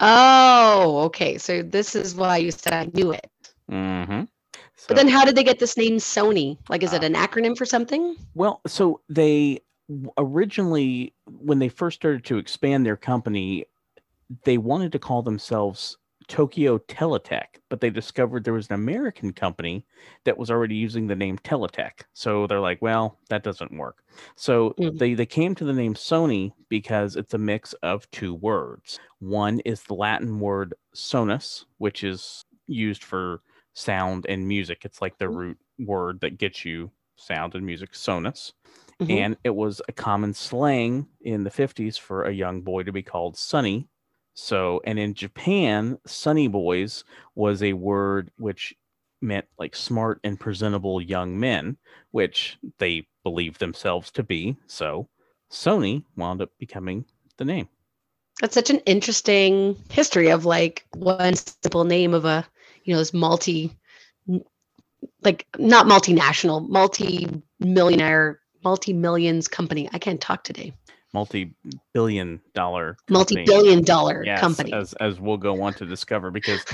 [0.00, 1.36] Oh, okay.
[1.36, 3.30] So this is why you said I knew it.
[3.70, 4.22] Mm-hmm.
[4.88, 6.58] But then how did they get this name Sony?
[6.68, 8.16] Like, is it Uh, an acronym for something?
[8.34, 9.60] Well, so they
[10.18, 13.66] originally, when they first started to expand their company,
[14.44, 15.96] they wanted to call themselves
[16.28, 19.84] Tokyo Teletech, but they discovered there was an American company
[20.22, 22.02] that was already using the name Teletech.
[22.12, 24.04] So they're like, well, that doesn't work.
[24.36, 24.96] So Mm.
[24.96, 29.00] they, they came to the name Sony because it's a mix of two words.
[29.18, 33.40] One is the Latin word sonus, which is used for
[33.74, 34.84] sound and music.
[34.84, 35.36] It's like the Mm.
[35.36, 38.52] root word that gets you sound and music, sonus
[39.00, 39.10] Mhm.
[39.10, 43.02] and it was a common slang in the 50s for a young boy to be
[43.02, 43.88] called Sonny.
[44.34, 47.04] So, and in Japan, Sonny boys
[47.34, 48.74] was a word which
[49.20, 51.76] meant like smart and presentable young men,
[52.10, 54.56] which they believed themselves to be.
[54.66, 55.08] So,
[55.50, 57.04] Sony wound up becoming
[57.36, 57.68] the name.
[58.40, 62.46] That's such an interesting history of like one simple name of a,
[62.90, 63.70] you know, this multi,
[65.22, 69.88] like not multinational, multi-millionaire, multi-millions company.
[69.92, 70.72] I can't talk today.
[71.14, 73.44] Multi-billion dollar company.
[73.46, 74.72] Multi-billion dollar Yes, company.
[74.72, 76.64] as as we'll go on to discover, because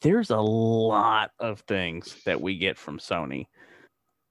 [0.00, 3.46] there's a lot of things that we get from Sony.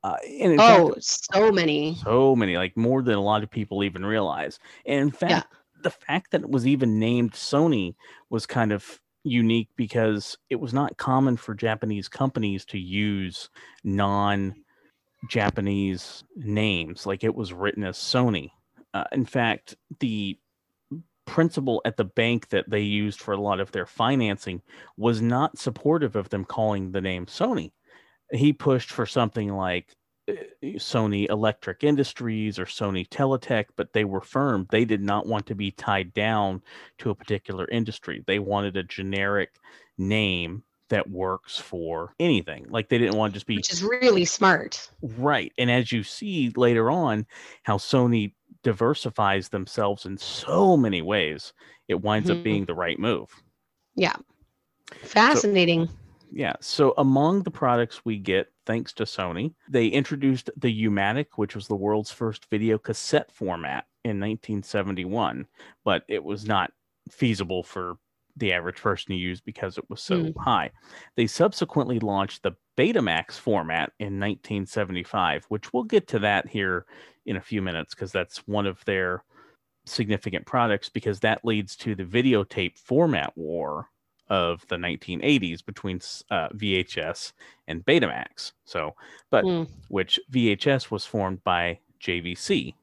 [0.02, 1.96] Uh, and in fact, Oh, so many.
[1.96, 4.60] so many, like more than a lot of people even realize.
[4.86, 5.48] And in fact,
[5.82, 7.96] the fact that it was even named Sony
[8.30, 13.50] was kind of unique because it was not common for Japanese companies to use
[13.84, 14.56] non
[15.30, 17.06] Japanese names.
[17.06, 18.52] Like it was written as Sony.
[18.94, 20.38] Uh, in fact, the
[21.26, 24.62] principal at the bank that they used for a lot of their financing
[24.98, 27.72] was not supportive of them calling the name Sony.
[28.32, 29.96] He pushed for something like
[30.28, 34.68] Sony Electric Industries or Sony Teletech, but they were firm.
[34.72, 36.62] They did not want to be tied down
[37.00, 38.24] to a particular industry.
[38.26, 39.56] They wanted a generic
[39.98, 42.66] name that works for anything.
[42.70, 44.90] Like they didn't want to just be Which is really smart.
[45.02, 45.52] Right.
[45.58, 47.26] And as you see later on,
[47.64, 48.34] how Sony
[48.64, 51.52] diversifies themselves in so many ways,
[51.88, 52.38] it winds Mhm.
[52.38, 53.30] up being the right move.
[53.96, 54.16] Yeah.
[55.02, 55.90] Fascinating.
[56.36, 56.54] Yeah.
[56.62, 61.68] So among the products we get, thanks to Sony, they introduced the U-matic, which was
[61.68, 65.46] the world's first video cassette format in 1971,
[65.86, 66.72] but it was not
[67.12, 67.98] feasible for
[68.36, 70.38] the average person to use because it was so Mm.
[70.40, 70.72] high.
[71.16, 76.88] They subsequently launched the Betamax format in 1975, which we'll get to that here
[77.28, 79.24] in a few minutes because that's one of their
[79.86, 83.90] significant products because that leads to the videotape format war
[84.30, 85.98] of the 1980s between
[86.32, 87.34] uh, VHS
[87.68, 88.54] and Betamax.
[88.66, 88.96] So,
[89.30, 92.74] but Mm, which VHS was formed by JVC,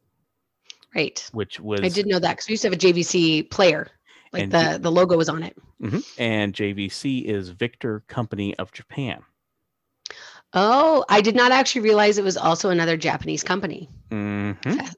[0.95, 1.29] right.
[1.33, 3.89] which was I did know that because we used to have a JVC player.
[4.33, 5.57] Like the, the logo was on it.
[5.83, 6.05] Mhm.
[6.19, 9.23] and JVC is Victor Company of Japan.
[10.53, 13.89] Oh, I did not actually realize it was also another Japanese company.
[14.11, 14.95] Mhm.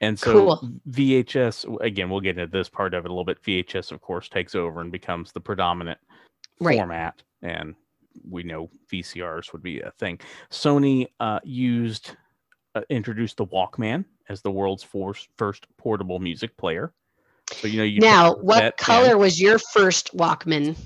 [0.00, 0.70] And so Cool.
[0.90, 3.42] VHS again, we'll get into this part of it a little bit.
[3.42, 5.98] VHS, of course, takes over and becomes the predominant
[6.60, 6.78] Right.
[6.78, 7.74] format, and
[8.28, 10.18] we know VCRs would be a thing.
[10.50, 12.12] Sony uh, used
[12.74, 16.92] uh, introduced the Walkman as the world's first first portable music player.
[17.52, 18.72] So you know you now, what in.
[18.78, 20.76] color was your first Walkman?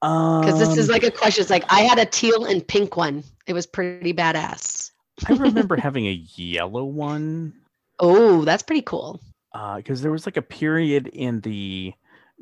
[0.00, 1.42] Because this is Um, like a question.
[1.42, 3.22] It's like I had a teal and pink one.
[3.46, 4.90] It was pretty badass.
[5.28, 7.52] I remember having a yellow one
[8.00, 9.20] Oh, that's pretty cool.
[9.76, 11.92] because there was like a period in the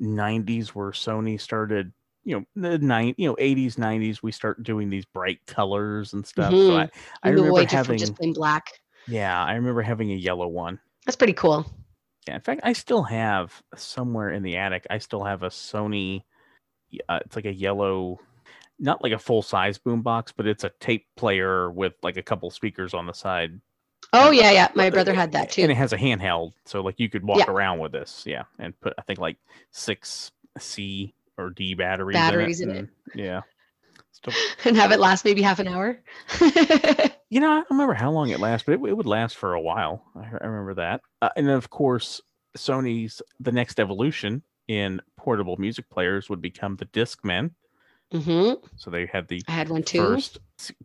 [0.00, 1.92] 90s where Sony started,
[2.24, 6.26] you know, the nine, you know, 80s, 90s, we start doing these bright colors and
[6.26, 6.52] stuff.
[6.52, 6.88] So I.
[7.22, 8.68] I remember away having, just plain black.
[9.08, 10.78] yeah, I remember having a yellow one.
[11.04, 11.66] That's pretty cool.
[12.28, 14.86] Yeah, in fact, I still have somewhere in the attic.
[14.90, 16.22] I still have a Sony.
[17.08, 18.20] Uh, it's like a yellow,
[18.78, 22.50] not like a full size boombox, but it's a tape player with like a couple
[22.50, 23.58] speakers on the side.
[24.12, 24.68] Oh yeah, yeah.
[24.74, 25.62] My brother had that too.
[25.62, 27.50] and it has a handheld, so like you could walk Yeah.
[27.52, 28.22] around with this.
[28.26, 29.36] Yeah, and put I think like
[29.70, 32.78] six C or D batteries, Batteries in in it.
[32.78, 32.88] it.
[33.12, 33.40] and- Yeah.
[34.12, 34.32] Still,
[34.64, 36.00] and have it last maybe half an hour.
[37.30, 39.54] you know, I don't remember how long it lasts, but it, it would last for
[39.54, 40.02] a while.
[40.16, 41.02] I, I remember that.
[41.22, 42.20] Uh, and then, of course,
[42.56, 47.50] Sony's the next evolution in portable music players would become the Discman.
[48.12, 49.98] Hmm So they had the I had one too.
[49.98, 50.38] first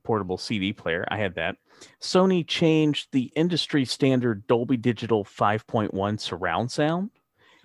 [0.03, 1.05] portable CD player.
[1.09, 1.55] I had that.
[2.01, 7.09] Sony changed the industry standard Dolby Digital 5.1 surround sound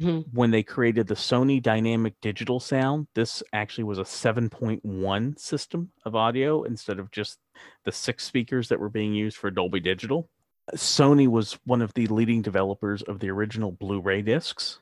[0.01, 0.25] Mhm.
[0.33, 3.09] when they created the Sony Dynamic Digital Sound.
[3.14, 7.38] This actually was a 7.1 system of audio instead of just
[7.85, 10.29] the six speakers that were being used for Dolby Digital.
[10.75, 14.81] Sony was one of the leading developers of the original Blu-ray discs.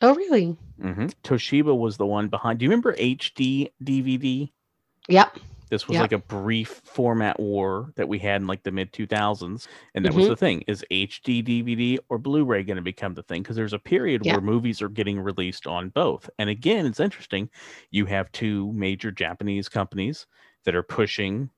[0.00, 0.56] Oh, really?
[0.80, 1.12] Mhm.
[1.24, 2.58] Toshiba was the one behind.
[2.58, 4.52] Do you remember HD DVD?
[5.08, 5.38] Yep.
[5.70, 6.02] This was Yeah.
[6.02, 9.68] like a brief format war that we had in like the mid 2000s.
[9.94, 10.28] And that was Mhm.
[10.30, 13.42] the thing is HD DVD or Blu ray going to become the thing?
[13.42, 14.34] Because there's a period Yeah.
[14.34, 16.30] where movies are getting released on both.
[16.38, 17.50] And again, it's interesting.
[17.90, 20.26] You have two major Japanese companies
[20.64, 21.50] that are pushing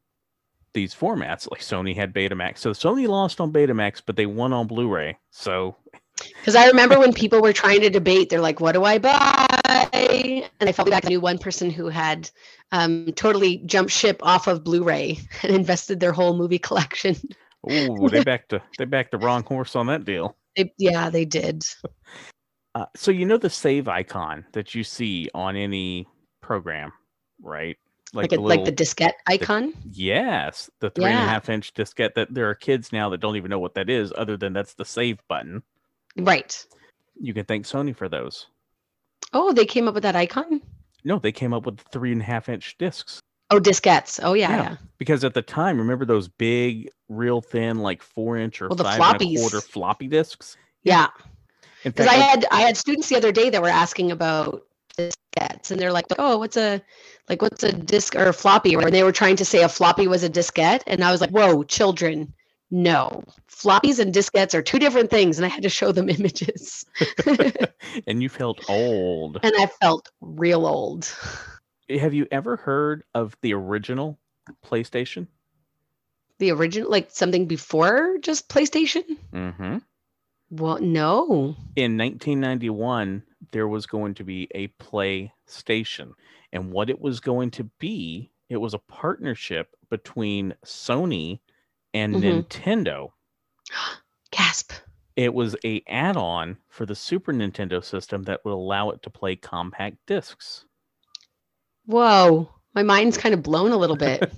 [0.73, 1.49] these formats.
[1.51, 2.59] Like Sony had Betamax.
[2.59, 5.19] So Sony lost on Betamax, but they won on Blu ray.
[5.31, 5.77] So
[6.39, 10.49] Because I remember when people were trying to debate, they're like, "What do I buy?"
[10.61, 11.05] And I felt back.
[11.05, 12.31] I knew one person who had
[12.73, 17.17] um, totally jumped ship off of Blu-ray and invested their whole movie collection.
[17.71, 20.37] ooh, they backed the they backed the wrong horse on that deal.
[20.57, 21.65] They, yeah, they did.
[22.75, 26.07] Uh, so you know the save icon that you see on any
[26.41, 26.93] program,
[27.43, 27.77] right?
[28.13, 29.75] Like, the a, like the diskette icon.
[29.91, 32.15] yes, the three and a half inch diskette.
[32.15, 34.75] That there are kids now that don't even know what that is, other than that's
[34.75, 35.63] the save button.
[36.17, 36.67] Right.
[37.21, 38.47] You can thank Sony for those.
[39.33, 40.61] Oh, they came up with that icon.
[41.05, 43.21] No, they came up with three and a half inch discs
[43.51, 44.21] Oh, diskettes.
[44.23, 44.51] Oh, yeah.
[44.51, 44.63] Yeah.
[44.63, 44.77] yeah.
[44.99, 49.21] because at the time, remember those big, real thin, like four inch or Well, five
[49.21, 50.57] and a quarter floppy discs.
[50.85, 51.09] Yeah.
[51.83, 54.67] Because I had I had students the other day that were asking about
[54.99, 56.83] diskettes, and they're like, "Oh, what's a
[57.29, 60.07] like what's a disk or a floppy?" Or they were trying to say a floppy
[60.07, 62.35] was a diskette, and I was like, "Whoa, children,
[62.71, 66.85] no, floppies and diskettes are two different things." And I had to show them images,
[68.07, 69.39] and you felt old.
[69.43, 71.13] and I felt real old.
[71.89, 74.19] Have you ever heard of the original
[74.65, 75.27] PlayStation?
[76.39, 79.03] The original, like something before just PlayStation.
[79.33, 79.79] Mm-hmm.
[80.51, 81.55] Well, no.
[81.77, 86.13] in 1991 there was going to be a playstation
[86.53, 91.39] and what it was going to be it was a partnership between sony
[91.95, 92.45] and Mhm.
[92.47, 93.11] nintendo
[94.31, 94.73] Gasp.
[95.17, 99.37] it was a add-on for the super nintendo system that would allow it to play
[99.37, 100.65] compact discs
[101.87, 104.31] Whoa, my mind's kind of blown a little bit.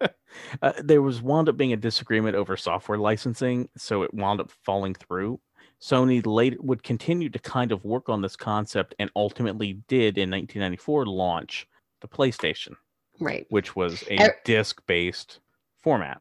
[0.62, 4.50] uh, there was wound up being a disagreement over software licensing so it wound up
[4.64, 5.40] falling through
[5.82, 10.30] sony later would continue to kind of work on this concept and ultimately did in
[10.30, 11.66] 1994 launch
[12.00, 12.74] the playstation
[13.18, 13.46] right.
[13.50, 15.40] which was a Er- disc-based
[15.82, 16.20] format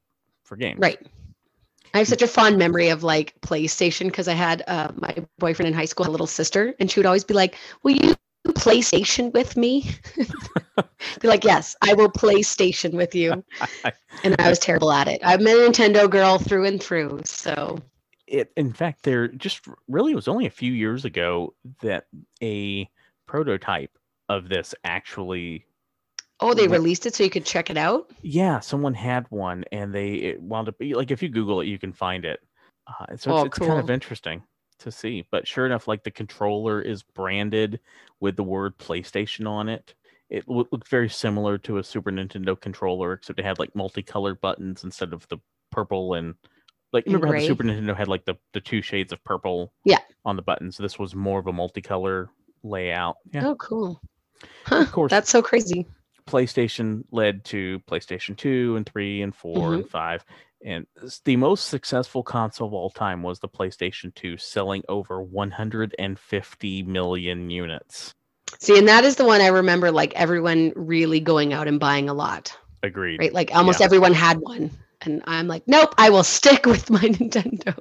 [0.50, 0.80] for games.
[0.80, 1.00] Right.
[1.94, 5.68] I have such a fond memory of like PlayStation because I had uh, my boyfriend
[5.68, 8.16] in high school, a little sister, and she would always be like, Will you
[8.50, 9.90] PlayStation with me?
[11.22, 13.44] be like, Yes, I will PlayStation with you.
[14.22, 15.22] And I was terrible at it.
[15.24, 17.22] I'm a Nintendo girl through and through.
[17.24, 17.80] So,
[18.28, 22.08] It, in fact, there just really was only a few years ago that
[22.44, 22.90] a
[23.28, 25.66] prototype of this actually,
[26.42, 28.12] oh, they released it so you could check it out.
[28.22, 31.80] yeah, someone had one, and they it wound up like if you Google it, you
[31.80, 32.40] can find it.
[32.88, 34.42] Uh, so Oh, it's, it's kind of interesting
[34.80, 35.26] to see.
[35.32, 37.80] But sure enough, like the controller is branded
[38.20, 39.94] with the word PlayStation on it.
[40.30, 44.40] It loo- looked very similar to a Super Nintendo controller, except it had like multicolored
[44.42, 45.38] buttons instead of the
[45.72, 46.36] purple and
[46.94, 47.46] like remember how the.
[47.48, 50.00] Super Nintendo had like the the two shades of purple Yeah.
[50.26, 50.78] on the buttons.
[50.78, 52.30] This was more of a multicolor
[52.64, 53.18] layout.
[53.34, 54.02] Yeah, Oh, cool.
[54.66, 55.10] Huh, of course.
[55.12, 55.86] that's so crazy.
[56.30, 59.74] PlayStation led to PlayStation 2 and 3 and 4 Mhm.
[59.76, 60.26] and 5.
[60.66, 60.86] And
[61.24, 67.50] the most successful console of all time was the PlayStation 2, selling over 150 million
[67.50, 68.14] units.
[68.60, 72.10] See, and that is the one I remember like everyone really going out and buying
[72.10, 72.56] a lot.
[72.84, 73.20] Agreed.
[73.20, 73.34] right?
[73.34, 73.86] Like almost Yeah.
[73.86, 74.72] everyone had one.
[75.02, 77.78] And I'm like, nope, I will stick with my Nintendo.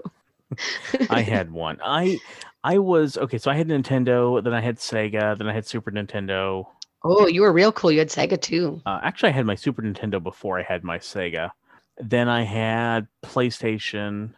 [1.10, 1.78] I had one.
[1.84, 2.18] I
[2.64, 5.90] I was okay, so I had Nintendo, then I had Sega, then I had Super
[5.90, 6.66] Nintendo.
[7.04, 7.92] Oh, you were real cool.
[7.92, 8.82] You had Sega too.
[8.84, 11.50] Uh, actually, I had my Super Nintendo before I had my Sega.
[11.98, 14.32] Then I had PlayStation,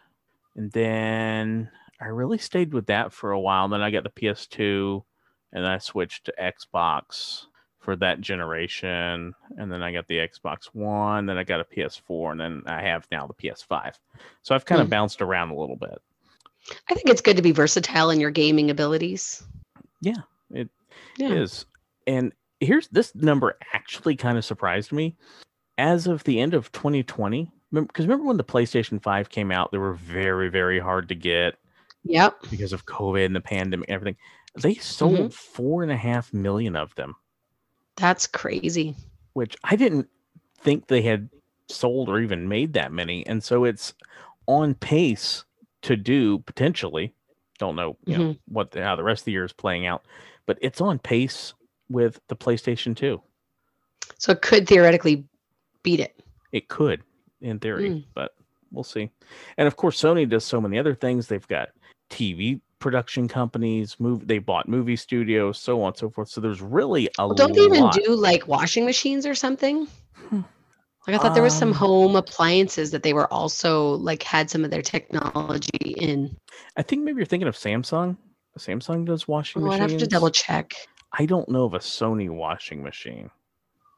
[0.55, 3.67] and then I really stayed with that for a while.
[3.67, 5.03] Then I got the PS2,
[5.53, 7.45] and I switched to Xbox
[7.79, 9.33] for that generation.
[9.57, 12.81] And then I got the Xbox One, then I got a PS4, and then I
[12.81, 13.95] have now the PS5.
[14.43, 14.91] So I've kind of Hmm.
[14.91, 15.99] bounced around a little bit.
[16.89, 19.43] I think it's good to be versatile in your gaming abilities.
[20.53, 20.69] It
[21.17, 21.33] Yeah.
[21.33, 21.65] is.
[22.07, 25.15] And here's this number actually kind of surprised me.
[25.77, 29.77] As of the end of 2020, because remember when the PlayStation 5 came out, they
[29.77, 31.55] were very, very hard to get
[32.03, 32.37] Yep.
[32.49, 34.17] because of COVID and the pandemic and everything.
[34.55, 35.33] They sold Mhm.
[35.33, 37.15] four and a half million of them,
[37.95, 38.95] That's crazy.
[39.33, 40.09] which I didn't
[40.59, 41.29] think they had
[41.67, 43.25] sold or even made that many.
[43.25, 43.93] And so it's
[44.47, 45.45] on pace
[45.83, 47.13] to do potentially.
[47.59, 50.03] Don't know, you know what the, how the rest of the year is playing out,
[50.45, 51.53] but it's on pace
[51.91, 53.21] with the PlayStation 2.
[54.17, 55.25] So it could theoretically
[55.83, 56.21] beat it.
[56.51, 57.03] It could,
[57.41, 58.05] in theory, Mm.
[58.13, 58.33] but
[58.71, 59.09] we'll see.
[59.57, 61.27] And of course, Sony does so many other things.
[61.27, 61.69] They've got
[62.09, 66.29] TV production companies, move they bought movie studios, so on and so forth.
[66.29, 69.87] So there's really a Well, don't they even do like washing machines or something?
[70.15, 70.41] Hmm.
[71.07, 74.49] Like I thought there was some Um, home appliances that they were also like had
[74.49, 76.35] some of their technology in.
[76.77, 78.17] I think maybe you're thinking of Samsung.
[78.57, 79.91] Samsung does washing Oh, I'd machines.
[79.93, 80.73] have to double check.
[81.13, 83.29] I don't know of a Sony washing machine.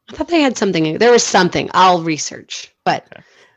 [0.10, 0.98] I thought they had something.
[0.98, 1.70] There was something.
[1.74, 3.08] I'll research, but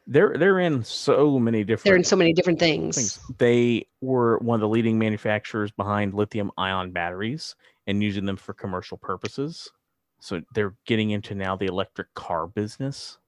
[0.07, 2.97] They're they're in so many different they're in so many different things.
[2.97, 3.21] things.
[3.39, 8.53] They were one of the leading manufacturers behind lithium ion batteries and using them for
[8.55, 9.71] commercial purposes.
[10.21, 13.19] So they're getting into now the electric car business.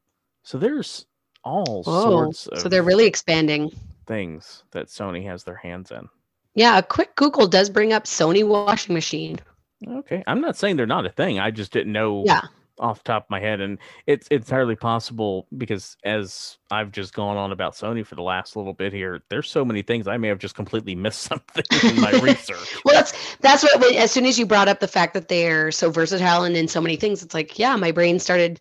[0.42, 1.06] So there's
[1.44, 2.32] all Whoa.
[2.32, 3.70] sorts of So they're really expanding.
[4.06, 6.08] things that Sony has their hands in.
[6.54, 9.38] Yeah, a quick Google does bring up Sony washing machine.
[9.86, 10.24] Okay.
[10.26, 11.38] I'm not saying they're not a thing.
[11.38, 12.42] I just didn't know Yeah.
[12.80, 13.60] off the top of my head.
[13.60, 18.22] And it's it's entirely possible because as I've just gone on about Sony for the
[18.22, 21.64] last little bit here, there's so many things I may have just completely missed something
[21.84, 22.76] in my research.
[22.84, 25.70] Well, that's that's what when, as soon as you brought up the fact that they're
[25.70, 28.60] so versatile and in so many things, it's like, yeah, my brain started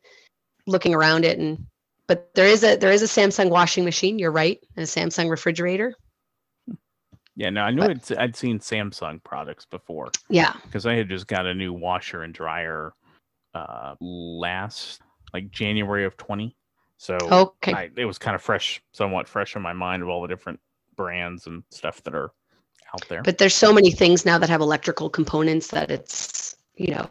[0.67, 1.65] looking around it and
[2.07, 5.29] but there is a there is a Samsung washing machine, you're right, and a Samsung
[5.29, 5.93] refrigerator.
[7.37, 10.53] Yeah, no, I knew But- I'd, I'd seen Samsung products before Yeah.
[10.63, 12.93] because I had just got a new washer and dryer
[13.53, 15.01] uh last
[15.33, 16.55] like January of 20.
[16.97, 17.73] So Okay.
[17.73, 20.59] I, it was kind of fresh, somewhat fresh in my mind of all the different
[20.95, 22.31] brands and stuff that are
[22.93, 23.21] out there.
[23.21, 27.09] But there's so many things now that have electrical components that it's, you know,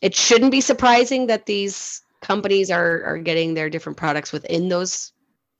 [0.00, 5.12] it shouldn't be surprising that these companies are are getting their different products within those,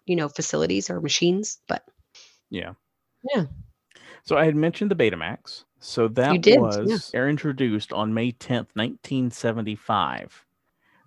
[0.06, 1.58] you know, facilities or machines.
[1.66, 1.84] But
[2.50, 2.74] Yeah.
[3.34, 3.44] Yeah.
[4.24, 5.64] So I had mentioned the Betamax.
[5.80, 7.24] So that did, was yeah.
[7.26, 10.46] introduced on May 10th, 1975.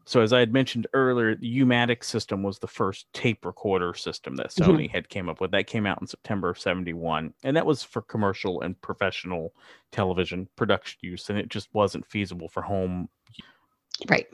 [0.07, 4.35] So as I had mentioned earlier, the U-matic system was the first tape recorder system
[4.35, 4.65] that Mhm.
[4.65, 5.49] Sony had came up with.
[5.51, 9.55] That came out in September of 71, and that was for commercial and professional
[9.91, 13.09] television production use, and it just wasn't feasible for home
[14.09, 14.27] right.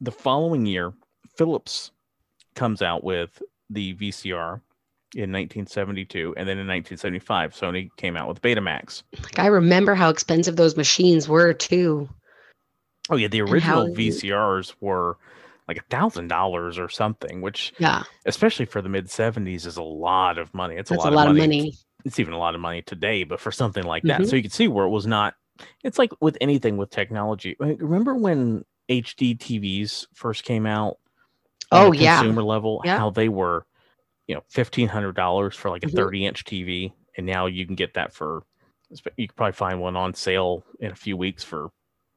[0.00, 0.94] the following year,
[1.36, 1.92] Philips
[2.54, 4.62] comes out with the VCR
[5.14, 9.02] in 1972, and then in 1975, Sony came out with Betamax.
[9.22, 12.08] Like I remember how expensive those machines were too.
[13.10, 15.18] Oh yeah, the original VCRs were
[15.68, 18.02] like a thousand dollars or something, which, Yeah.
[18.26, 20.76] especially for the mid 70s, is a lot of money.
[20.76, 21.58] It's That's a lot, of of money.
[21.58, 21.74] money.
[22.04, 24.28] It's even a lot of money today, but for something like that, Mhm.
[24.28, 25.34] so you can see where it was not.
[25.82, 27.56] It's like with anything with technology.
[27.58, 30.98] Remember when HD TVs first came out?
[31.72, 32.18] Oh, yeah.
[32.18, 32.98] consumer level, Yeah.
[32.98, 33.64] how they were,
[34.26, 35.96] you know, fifteen hundred dollars for like a Mhm.
[35.96, 38.44] thirty inch TV, and now you can get that for.
[39.16, 41.70] You could probably find one on sale in a few weeks for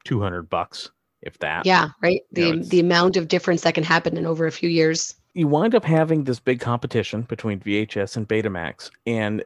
[0.04, 0.90] two hundred bucks,
[1.22, 1.66] if that.
[1.66, 2.20] Yeah, right.
[2.32, 5.14] You know, The the amount of difference that can happen in over a few years.
[5.34, 8.90] you wind up having this big competition between VHS and Betamax.
[9.06, 9.44] And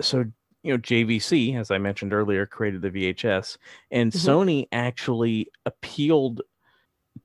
[0.00, 0.24] so,
[0.62, 3.58] you know, JVC, as I mentioned earlier, created the VHS,
[3.90, 4.16] and Mhm.
[4.16, 6.40] Sony actually appealed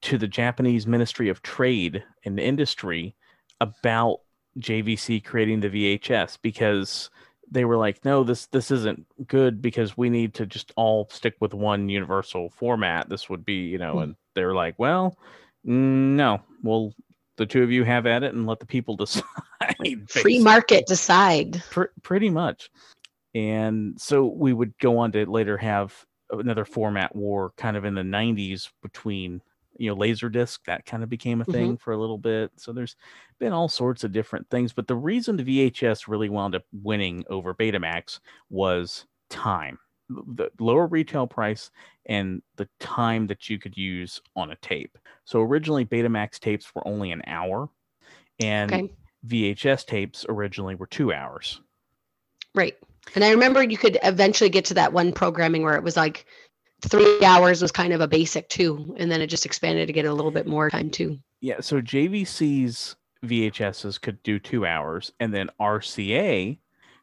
[0.01, 3.15] to the Japanese Ministry of Trade and Industry
[3.61, 4.19] about
[4.59, 7.09] JVC creating the VHS because
[7.51, 11.35] they were like, no, this this isn't good because we need to just all stick
[11.39, 13.09] with one universal format.
[13.09, 13.99] This would be, you know, Hmm.
[13.99, 15.17] and they're like, well,
[15.63, 16.93] no, well,
[17.37, 19.23] the two of you have at it and let the people decide.
[20.09, 21.63] Free market decide.
[21.69, 22.69] pr- pretty much.
[23.35, 25.93] And so we would go on to later have
[26.31, 29.41] another format war kind of in the 90s between
[29.79, 31.51] you know laserdisc that kind of became a Mhm.
[31.51, 32.95] thing for a little bit so there's
[33.39, 37.23] been all sorts of different things but the reason the VHS really wound up winning
[37.29, 38.19] over Betamax
[38.49, 41.71] was time the lower retail price
[42.07, 46.85] and the time that you could use on a tape so originally Betamax tapes were
[46.87, 47.69] only an hour
[48.39, 48.91] and Okay.
[49.27, 51.61] VHS tapes originally were 2 hours
[52.55, 52.75] Right.
[53.15, 56.25] And I remember you could eventually get to that one programming where it was like
[56.81, 58.95] three hours was kind of a basic too.
[58.97, 61.19] And then it just expanded to get a little bit more time too.
[61.41, 66.57] Yeah, so JVC's VHSs could do two hours, and then RCA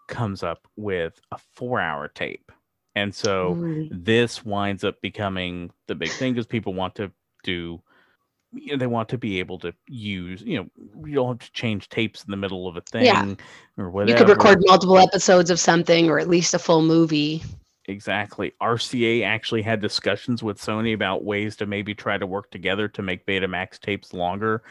[0.09, 2.53] comes up with a four hour tape.
[2.95, 3.89] And so Ooh.
[3.91, 7.13] this winds up becoming the big thing because people want to
[7.45, 7.83] do
[8.53, 11.53] you know, they want to be able to use you know you don't have to
[11.53, 13.35] change tapes in the middle of a thing Yeah.
[13.77, 14.19] or whatever.
[14.19, 17.43] You could record multiple episodes of something or at least a full movie.
[17.89, 22.89] Exactly rca actually had discussions with sony about ways to maybe try to work together
[22.89, 24.63] to make betamax tapes longer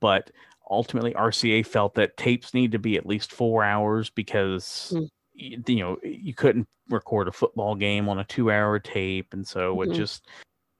[0.00, 0.30] but
[0.70, 5.02] ultimately rca felt that tapes need to be at least four hours because Hmm.
[5.38, 9.46] y- you know you couldn't record a football game on a two hour tape and
[9.46, 9.94] so it Mhm.
[9.94, 10.26] just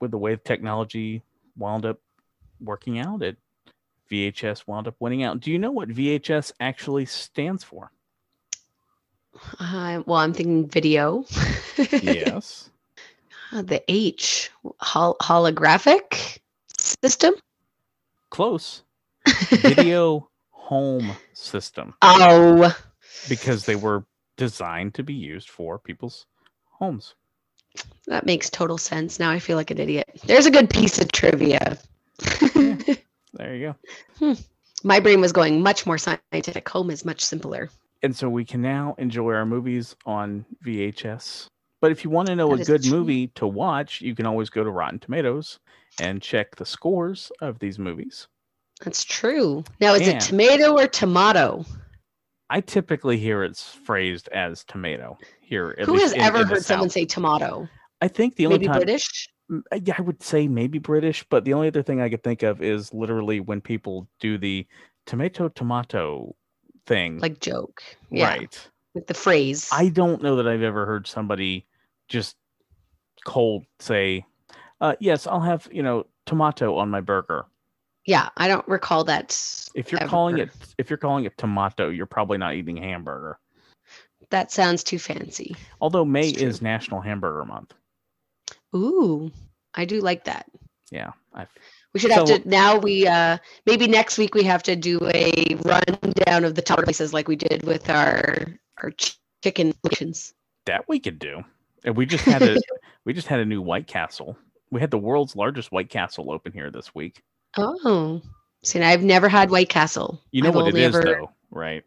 [0.00, 1.22] with the way the technology
[1.56, 1.98] wound up
[2.60, 3.36] working out it
[4.10, 7.90] vhs wound up winning out do you know what vhs actually stands for
[9.58, 11.24] Uh, well, I'm thinking video.
[12.02, 12.70] yes
[13.52, 16.38] Uh, the H hol- holographic
[16.78, 17.34] system.
[18.30, 18.82] close
[19.50, 22.74] video home system Oh,
[23.28, 24.04] because they were
[24.36, 26.26] designed to be used for people's
[26.72, 27.14] homes
[28.06, 29.18] that makes total sense.
[29.18, 30.08] Now I feel like an idiot.
[30.26, 31.78] There's a good piece of trivia.
[32.54, 33.74] there you
[34.20, 34.36] go
[34.84, 36.68] My brain was going much more scientific.
[36.68, 37.70] Home is much simpler.
[38.04, 41.46] And so we can now enjoy our movies on VHS.
[41.80, 42.98] But if you want to know That a good true.
[42.98, 45.58] movie to watch, you can always go to Rotten Tomatoes
[46.00, 48.28] and check the scores of these movies.
[48.84, 49.64] That's true.
[49.80, 50.16] Now, is Yeah.
[50.16, 51.64] it tomato or tomato?
[52.50, 55.74] I typically hear it's phrased as tomato here.
[55.84, 57.68] Who has in- ever in heard someone say tomato?
[58.02, 59.28] I think the only Maybe time British?
[59.50, 62.22] Mm, uh, yeah, I would say maybe British, but the only other thing I could
[62.22, 64.66] think of is literally when people do the
[65.06, 66.34] tomato tomato
[66.86, 67.18] thing.
[67.18, 67.82] Like joke.
[68.10, 68.28] Yeah.
[68.28, 68.70] right.
[68.94, 69.68] Like the phrase.
[69.72, 71.66] I don't know that I've ever heard somebody
[72.08, 72.36] just
[73.24, 74.24] cold say,
[74.80, 77.46] uh, "Yes, I'll have you know tomato on my burger."
[78.06, 79.30] yeah, I don't recall that.
[79.74, 83.38] If you're calling it if you're calling it tomato, you're probably not eating hamburger.
[84.30, 85.56] That sounds too fancy.
[85.80, 87.74] Although May is National Hamburger Month.
[88.74, 89.30] Ooh,
[89.74, 90.46] I do like that.
[90.90, 91.48] Yeah, I've,
[91.94, 92.76] We should have So- to now.
[92.76, 97.12] We uh maybe next week we have to do a rundown of the top places
[97.14, 98.34] like we did with our
[98.82, 100.34] our ch- chicken locations.
[100.66, 101.42] that we could do.
[101.84, 102.58] And we just had a
[103.04, 104.36] we just had a new White Castle.
[104.70, 107.22] We had the world's largest White Castle open here this week.
[107.56, 108.20] Oh,
[108.64, 110.20] see, I've never had White Castle.
[110.32, 111.84] You know I've what it is, ever- though, right?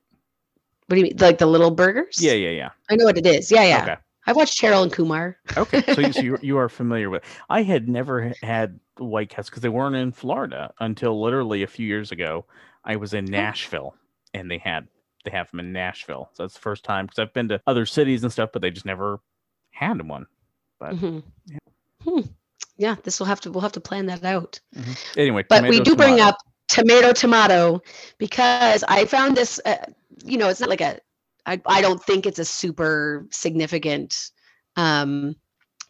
[0.85, 2.15] What do you mean, like the little burgers?
[2.21, 2.69] Yeah, yeah, yeah.
[2.89, 3.51] I know what it is.
[3.51, 3.81] Yeah, yeah.
[3.83, 3.95] Okay.
[4.27, 5.37] I watched Harold and Kumar.
[5.55, 7.23] Okay, so, you, so you, you are familiar with.
[7.49, 11.87] I had never had White Castle because they weren't in Florida until literally a few
[11.87, 12.45] years ago.
[12.83, 13.95] I was in Nashville,
[14.33, 14.87] and they had
[15.23, 16.29] they have them in Nashville.
[16.33, 18.69] So that's the first time because I've been to other cities and stuff, but they
[18.69, 19.19] just never
[19.71, 20.25] had one.
[20.79, 21.23] But Mhm.
[21.45, 21.57] yeah.
[22.03, 22.21] Hmm.
[22.77, 24.59] Yeah, this will have to we'll have to plan that out.
[25.15, 27.81] anyway, But we tomato, do bring up tomato tomato
[28.17, 29.59] because I found this.
[29.65, 29.77] Uh,
[30.23, 30.99] you know, it's not like a.
[31.47, 34.31] I don't think it's a super significant
[34.75, 35.35] um,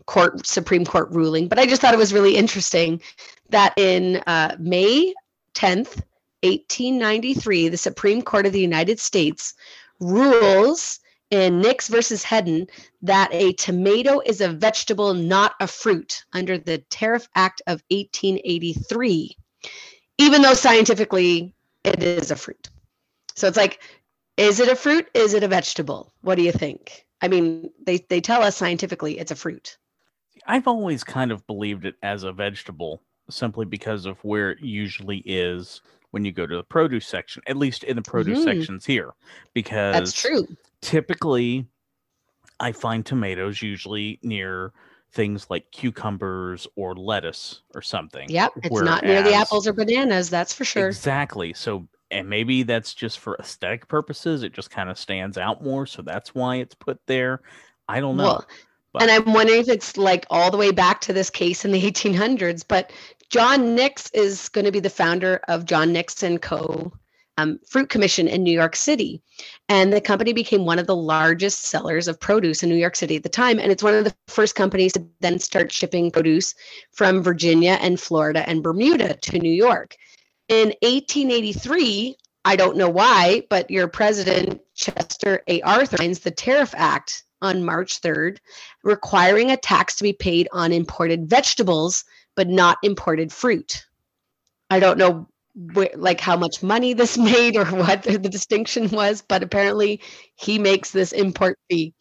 [0.05, 3.01] court Supreme Court ruling, but I just thought it was really interesting
[3.49, 5.13] that in uh, May
[5.53, 6.03] tenth,
[6.43, 9.55] eighteen ninety three, the Supreme Court of the United States
[9.99, 10.99] rules
[11.29, 12.67] in Nix versus Hedden
[13.01, 19.35] that a tomato is a vegetable, not a fruit, under the Tariff Act of 1883,
[20.19, 21.53] even though scientifically
[21.83, 22.69] it is a fruit.
[23.35, 23.81] So it's like,
[24.37, 25.07] is it a fruit?
[25.13, 26.13] Is it a vegetable?
[26.21, 27.05] What do you think?
[27.21, 29.77] I mean, they, they tell us scientifically it's a fruit.
[30.45, 35.17] I've always kind of believed it as a vegetable simply because of where it usually
[35.25, 35.81] is
[36.11, 38.43] when you go to the produce section, at least in the produce Mhm.
[38.43, 39.13] sections here,
[39.53, 40.47] because That's true.
[40.81, 41.65] typically
[42.59, 44.71] I find tomatoes usually near
[45.11, 48.29] things like cucumbers or lettuce or something.
[48.29, 48.51] Yep.
[48.63, 50.29] It's not near the apples or bananas.
[50.29, 50.87] That's for sure.
[50.87, 51.53] Exactly.
[51.53, 54.43] So, and maybe that's just for aesthetic purposes.
[54.43, 55.85] It just kind of stands out more.
[55.85, 57.41] So that's why it's put there.
[57.87, 58.23] I don't know.
[58.23, 58.45] Well,
[58.93, 61.71] but- and I'm wondering if it's like all the way back to this case in
[61.71, 62.63] the 1800s.
[62.67, 62.91] But
[63.29, 66.91] John Nix is going to be the founder of John Nix and Co.
[67.39, 69.21] Um, Fruit Commission in New York City.
[69.69, 73.15] And the company became one of the largest sellers of produce in New York City
[73.17, 73.59] at the time.
[73.59, 76.55] And it's one of the first companies to then start shipping produce
[76.93, 79.95] from Virginia and Florida and Bermuda to New York.
[80.47, 85.61] In 1883, I don't know why, but your president, Chester A.
[85.61, 88.37] Arthur, signs the Tariff Act on March 3rd,
[88.83, 93.85] requiring a tax to be paid on imported vegetables, but not imported fruit.
[94.69, 95.27] I don't know
[95.73, 100.01] where, like how much money this made or what the, the distinction was, but apparently
[100.35, 101.93] he makes this import fee.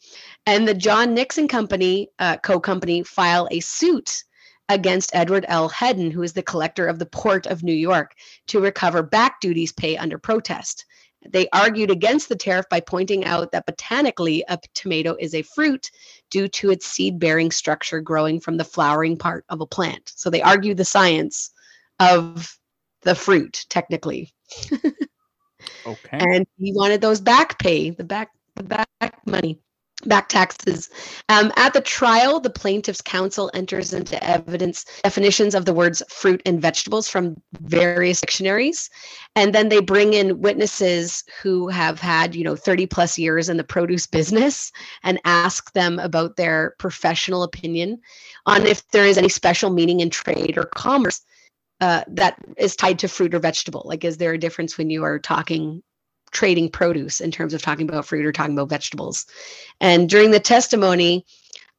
[0.47, 4.23] And the John Nix and Company, uh, co company, file a suit
[4.69, 5.69] against Edward L.
[5.69, 8.15] Hedden, who is the collector of the Port of New York,
[8.49, 10.85] to recover back duties pay under protest.
[11.29, 15.91] They argued against the tariff by pointing out that botanically, a tomato is a fruit
[16.31, 20.13] due to its seed bearing structure growing from the flowering part of a plant.
[20.15, 21.51] So they argue the science
[21.99, 22.59] of
[23.03, 24.33] the fruit, technically.
[24.73, 24.89] Okay.
[26.13, 29.61] and he wanted those back pay, the back the back money,
[30.07, 30.91] back taxes.
[31.29, 36.43] Um, at the trial, the plaintiff's counsel enters into evidence definitions of the words fruit
[36.47, 38.91] and vegetables from various dictionaries,
[39.35, 43.57] and then they bring in witnesses who have had you know 30 plus years in
[43.57, 48.01] the produce business and ask them about their professional opinion
[48.47, 51.23] on if there is any special meaning in trade or commerce
[51.81, 53.83] uh, that is tied to fruit or vegetable?
[53.85, 55.83] Like, is there a difference when you are talking
[56.33, 59.27] trading produce in terms of talking about fruit or talking about vegetables?
[59.81, 61.25] And during the testimony,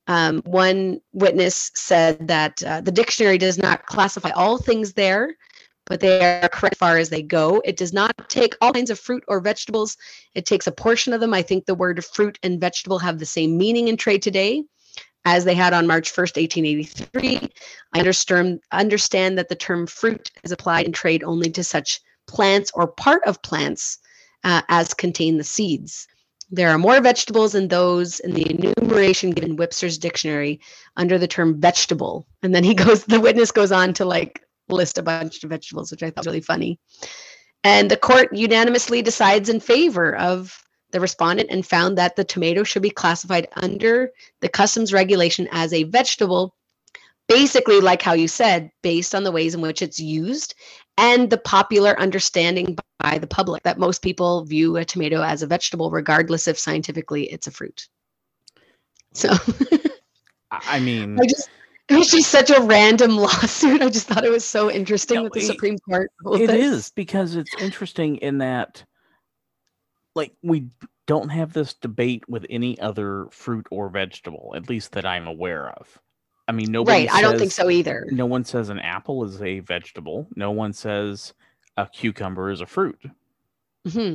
[0.07, 5.35] um, one witness said that uh, the dictionary does not classify all things there,
[5.85, 7.61] but they are correct as far as they go.
[7.65, 9.97] It does not take all kinds of fruit or vegetables.
[10.33, 11.33] It takes a portion of them.
[11.33, 14.63] I think the word fruit and vegetable have the same meaning in trade today
[15.25, 17.49] as they had on March 1st, 1883.
[17.93, 22.71] I understand, understand that the term fruit is applied in trade only to such plants
[22.73, 23.99] or part of plants
[24.47, 26.07] uh, as contain the seeds.
[26.49, 30.61] There are more vegetables than those in the enumeration given Webster's dictionary
[30.95, 32.25] under the term vegetable.
[32.41, 35.91] And then he goes, the witness goes on to like list a bunch of vegetables,
[35.91, 36.79] which I thought was really funny.
[37.65, 40.57] And the court unanimously decides in favor of
[40.91, 45.73] the respondent and found that the tomato should be classified under the customs regulation as
[45.73, 46.55] a vegetable,
[47.27, 50.55] basically, like how you said, based on the ways in which it's used
[50.97, 55.47] and the popular understanding by the public that most people view a tomato as a
[55.47, 57.87] vegetable, regardless if scientifically it's a fruit.
[59.13, 59.29] So
[60.51, 61.49] I mean, I just.
[61.89, 63.81] It was just such a random lawsuit.
[63.81, 66.11] I just thought it was so interesting No, with the it- Supreme Court.
[66.33, 66.65] it this.
[66.65, 68.83] is because it's interesting in that,
[70.13, 70.65] like, we
[71.05, 75.69] don't have this debate with any other fruit or vegetable, at least that I'm aware
[75.69, 75.97] of.
[76.47, 77.07] I mean, nobody.
[77.07, 77.13] Right.
[77.13, 78.07] I don't think so either.
[78.11, 80.27] No one says an apple is a vegetable.
[80.35, 81.33] No one says
[81.75, 82.99] a cucumber is a fruit.
[83.89, 84.13] hmm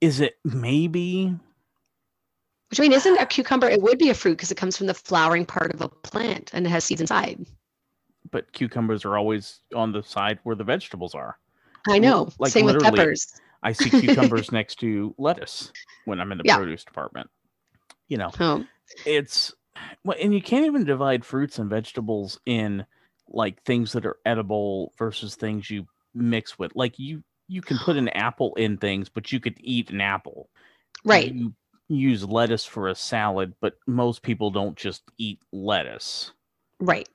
[0.00, 1.34] Is it maybe?
[2.70, 3.68] Which I mean, isn't a cucumber?
[3.68, 6.50] It would be a fruit because it comes from the flowering part of a plant
[6.54, 7.44] and it has seeds inside.
[8.30, 11.38] But cucumbers are always on the side where the vegetables are.
[11.86, 12.30] I know.
[12.38, 13.26] like Same with peppers.
[13.62, 15.70] I see cucumbers next to lettuce
[16.06, 16.56] when I'm in the Yeah.
[16.56, 17.28] produce department.
[18.08, 18.64] You know, Oh,
[19.04, 19.52] it's
[20.04, 22.84] well, and you can't even divide fruits and vegetables in
[23.28, 26.72] like things that are edible versus things you mix with.
[26.74, 30.48] Like you, you can put an apple in things, but you could eat an apple.
[31.04, 31.32] right.
[31.32, 31.54] You
[31.88, 36.32] use lettuce for a salad, but most people don't just eat lettuce.
[36.80, 37.08] Right.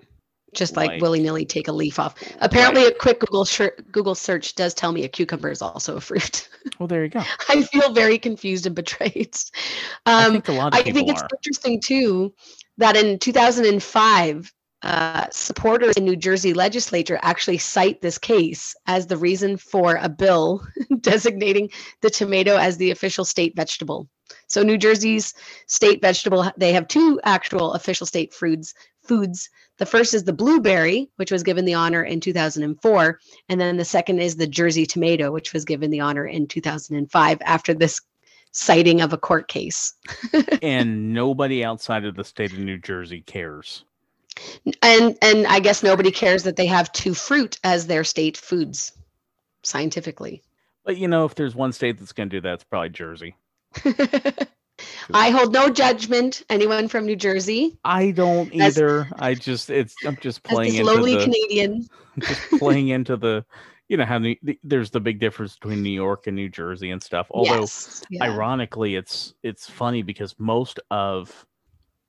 [0.53, 2.15] Just like, Like- willy nilly take a leaf off.
[2.39, 6.01] Apparently, a quick Google shir- Google search does tell me a cucumber is also a
[6.01, 6.47] fruit.
[6.79, 7.21] Well, there you go.
[7.49, 9.35] I feel very confused and betrayed.
[10.05, 11.27] I Um, think a lot of I think it's are.
[11.37, 12.33] interesting too
[12.77, 19.17] that in 2005, uh, supporters in New Jersey legislature actually cite this case as the
[19.17, 20.61] reason for a bill
[21.01, 21.69] designating
[22.01, 24.07] the tomato as the official state vegetable.
[24.47, 25.33] So New Jersey's
[25.67, 28.73] state vegetable, they have two actual official state foods.
[29.07, 29.49] Foods.
[29.77, 33.85] The first is the blueberry, which was given the honor in 2004, and then the
[33.85, 38.01] second is the Jersey tomato, which was given the honor in 2005 after this
[38.51, 39.93] citing of a court case.
[40.61, 43.83] and nobody outside of the state of New Jersey cares.
[44.83, 48.91] and and i guess nobody cares that they have two fruit as their state foods
[49.63, 50.43] scientifically
[50.85, 53.35] But you know, if there's one state that's going to do that, it's probably Jersey.
[55.13, 59.07] i hold no judgment anyone from new jersey I don't As- either.
[59.17, 61.87] I just it's I'm just playing into lowly the canadian
[62.19, 63.45] just playing into the
[63.89, 67.01] you know how the, there's the big difference between New York and New Jersey and
[67.01, 67.27] stuff.
[67.31, 68.23] Although yes yeah.
[68.23, 71.45] ironically, it's it's funny because most of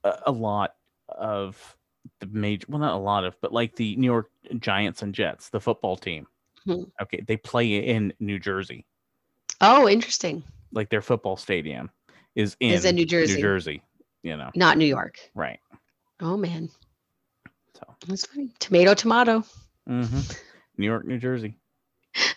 [0.05, 0.75] a, a lot
[1.09, 1.77] of
[2.21, 5.51] the major well not a lot of but like the New York Giants and Jets,
[5.51, 6.27] the football team.
[6.65, 6.85] Hmm.
[7.01, 8.85] Okay, they play in New Jersey.
[9.61, 10.43] oh interesting
[10.73, 11.91] Like their football stadium
[12.39, 13.83] is in, is in new jersey New Jersey.
[14.23, 15.59] You know, not new york right?
[16.21, 16.69] oh man
[17.75, 17.83] So.
[18.07, 19.45] that's funny tomato tomato
[19.87, 20.21] hmm
[20.77, 21.57] New York, New Jersey.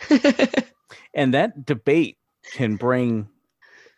[1.14, 2.18] and that debate
[2.54, 3.30] can bring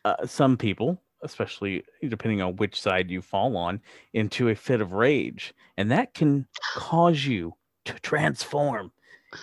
[0.04, 3.80] uh, some people especially depending on which side you fall on
[4.14, 6.46] into a fit of rage and that can
[6.76, 7.54] cause you
[7.86, 8.92] to transform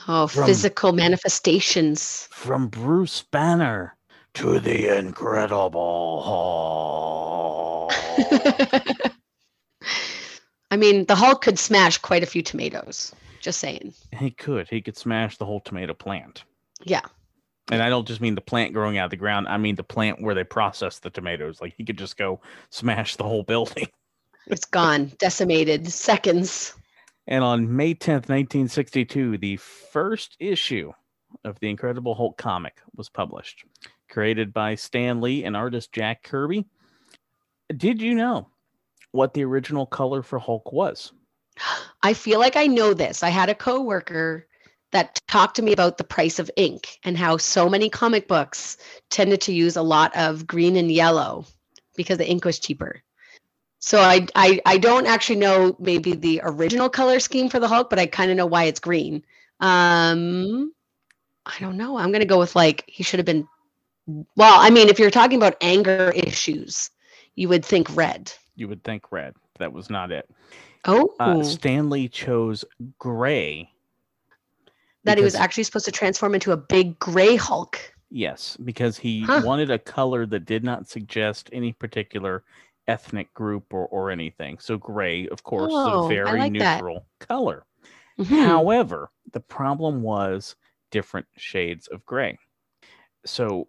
[0.08, 3.96] oh From- physical manifestations from bruce banner
[4.34, 7.92] to the incredible Hulk.
[10.70, 14.80] i mean the hulk could smash quite a few tomatoes just saying he could he
[14.80, 16.44] could smash the whole tomato plant
[16.84, 17.02] yeah
[17.72, 19.46] And I don't just mean the plant growing out of the ground.
[19.48, 21.60] I mean the plant where they process the tomatoes.
[21.60, 23.88] Like he could just go smash the whole building.
[24.46, 26.74] It's gone, decimated, seconds.
[27.28, 30.92] And on May 10th, 1962, the first issue
[31.44, 33.64] of the Incredible Hulk comic was published,
[34.10, 36.66] created by Stan Lee and artist Jack Kirby.
[37.74, 38.48] Did you know
[39.12, 41.12] what the original color for Hulk was?
[42.02, 43.22] I feel like I know this.
[43.22, 44.46] I had a coworker
[44.92, 48.76] that talked to me about the price of ink and how so many comic books
[49.08, 51.46] tended to use a lot of green and yellow
[51.96, 53.02] because the ink was cheaper.
[53.78, 57.88] So I I, I don't actually know maybe the original color scheme for the Hulk,
[57.88, 59.24] but I kind of know why it's green.
[59.60, 60.72] Um
[61.46, 61.96] I don't know.
[61.96, 63.46] I'm gonna go with like he should have been
[64.36, 66.90] well, I mean, if you're talking about anger issues,
[67.34, 68.32] you would think red.
[68.56, 69.34] You would think red.
[69.58, 70.28] That was not it.
[70.86, 72.64] Oh, Uh, Stan Lee chose
[72.98, 73.70] gray.
[75.04, 77.78] that he was actually supposed to transform into a big gray Hulk.
[78.10, 79.40] Yes, because he Huh.
[79.44, 82.44] wanted a color that did not suggest any particular
[82.88, 84.58] ethnic group or, or anything.
[84.58, 86.80] So gray, of course, Oh, a very like that.
[86.80, 87.64] neutral color.
[88.18, 88.44] Mhm.
[88.44, 90.56] However, the problem was
[90.90, 92.36] different shades of gray.
[93.24, 93.68] So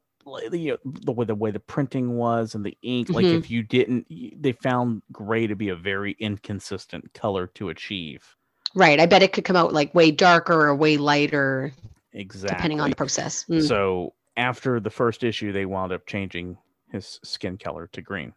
[0.52, 3.38] you know, the way the way the printing was and the ink, like Mhm.
[3.38, 4.08] if you didn't,
[4.42, 8.36] they found gray to be a very inconsistent color to achieve.
[8.76, 9.00] Right.
[9.00, 11.74] I bet it could come out like way darker or way lighter,
[12.14, 12.56] Exactly.
[12.56, 13.46] depending on the process.
[13.50, 13.68] Mm.
[13.68, 16.58] So after the first issue, they wound up changing
[16.92, 18.34] his skin color to green.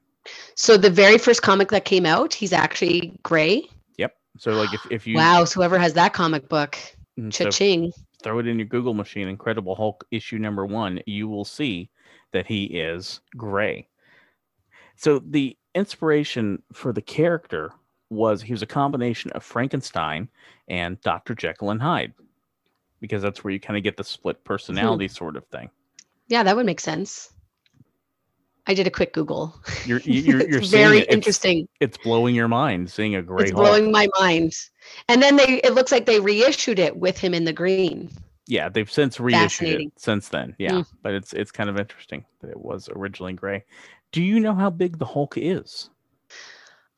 [0.54, 3.68] So the very first comic that came out, he's actually gray.
[3.98, 4.16] Yep.
[4.38, 5.44] So like if, if you wow.
[5.44, 6.76] So whoever has that comic book,
[7.18, 7.92] mm, cha-ching.
[8.24, 11.90] Throw it in your Google machine, Incredible Hulk issue number one, you will see
[12.32, 13.86] that he is gray.
[14.96, 17.72] So the inspiration for the character
[18.10, 20.28] was he was a combination of Frankenstein
[20.68, 21.34] and Dr.
[21.34, 22.14] Jekyll and Hyde,
[23.00, 24.44] because that's where you kind of get the split hmm.
[24.44, 25.68] personality sort of thing.
[26.28, 27.33] Yeah, that would make sense.
[28.66, 29.54] I did a quick Google.
[29.84, 31.10] You're you- you're, you're it's very it.
[31.12, 31.68] Interesting.
[31.80, 33.48] It's, blowing your mind seeing a gray Hulk.
[33.50, 33.66] It's Hulk.
[33.66, 34.52] blowing my mind.
[35.08, 38.10] And then they it looks like they reissued it with him in the green.
[38.46, 40.54] Yeah, they've since reissued it since then.
[40.58, 40.86] Yeah, Mm.
[41.02, 43.64] but it's it's kind of interesting that it was originally gray.
[44.12, 45.90] Do you know how big the Hulk is?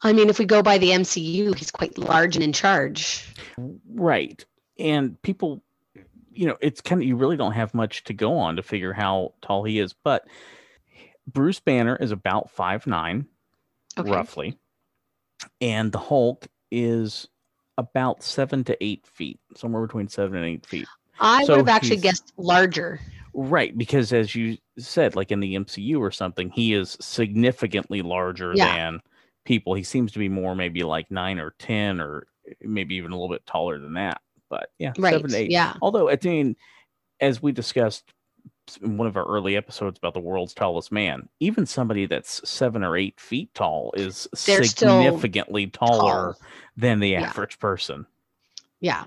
[0.03, 3.27] I mean, if we go by the MCU, he's quite large and in charge.
[3.89, 4.45] Right.
[4.79, 5.63] And people,
[6.33, 8.93] you know, it's kind of, you really don't have much to go on to figure
[8.93, 9.95] how tall he is.
[9.95, 10.27] But
[11.27, 13.27] Bruce Banner is about five nine,
[13.99, 14.11] Okay.
[14.11, 14.59] roughly.
[15.61, 17.29] And the Hulk is
[17.79, 20.89] about seven to eight feet, somewhere between seven and eight feet.
[21.21, 23.01] I So would have actually guessed larger.
[23.35, 23.77] Right.
[23.77, 28.75] Because as you said, like in the MCU or something, he is significantly larger Yeah.
[28.75, 29.01] than
[29.45, 29.75] people.
[29.75, 32.27] He seems to be more maybe like nine or 10 or
[32.61, 34.21] maybe even a little bit taller than that.
[34.49, 35.13] But yeah, Right.
[35.15, 35.51] seven to eight.
[35.51, 35.75] Yeah.
[35.83, 36.57] Although, I mean,
[37.21, 38.13] as we discussed
[38.83, 42.83] in one of our early episodes about the world's tallest man, even somebody that's seven
[42.83, 46.47] or eight feet tall is They're significantly taller tall.
[46.77, 47.23] than the Yeah.
[47.23, 48.07] average person.
[48.81, 49.05] Yeah.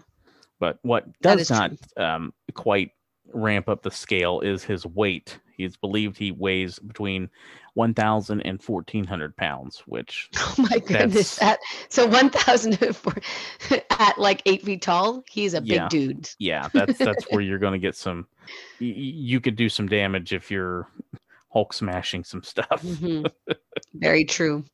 [0.60, 2.92] But what does not um, quite
[3.34, 5.40] ramp up the scale is his weight.
[5.56, 7.30] He's believed he weighs between
[7.80, 11.42] 1,000 and 1,400 pounds, which Oh my goodness.
[11.42, 12.74] At, so 1,000
[13.90, 16.30] at like eight feet tall, he's a big dude.
[16.40, 18.28] yeah, that's that's where you're going to get some.
[18.82, 20.88] y- You could do some damage if you're
[21.54, 22.82] Hulk smashing some stuff.
[22.84, 23.32] Mhm.
[23.94, 24.66] Very true.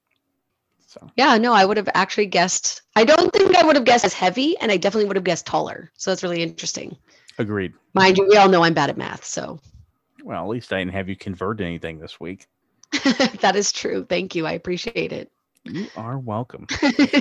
[0.88, 2.82] So Yeah, no, I would have actually guessed.
[2.96, 5.46] I don't think I would have guessed as heavy, and I definitely would have guessed
[5.46, 5.92] taller.
[5.96, 6.98] So that's really interesting.
[7.38, 7.74] agreed.
[7.94, 9.60] Mind you, we all know I'm bad at math, so
[10.24, 12.48] Well, at least I didn't have you convert anything this week.
[13.42, 14.06] that is true.
[14.08, 14.46] Thank you.
[14.46, 15.32] I appreciate it.
[15.64, 16.68] You are welcome.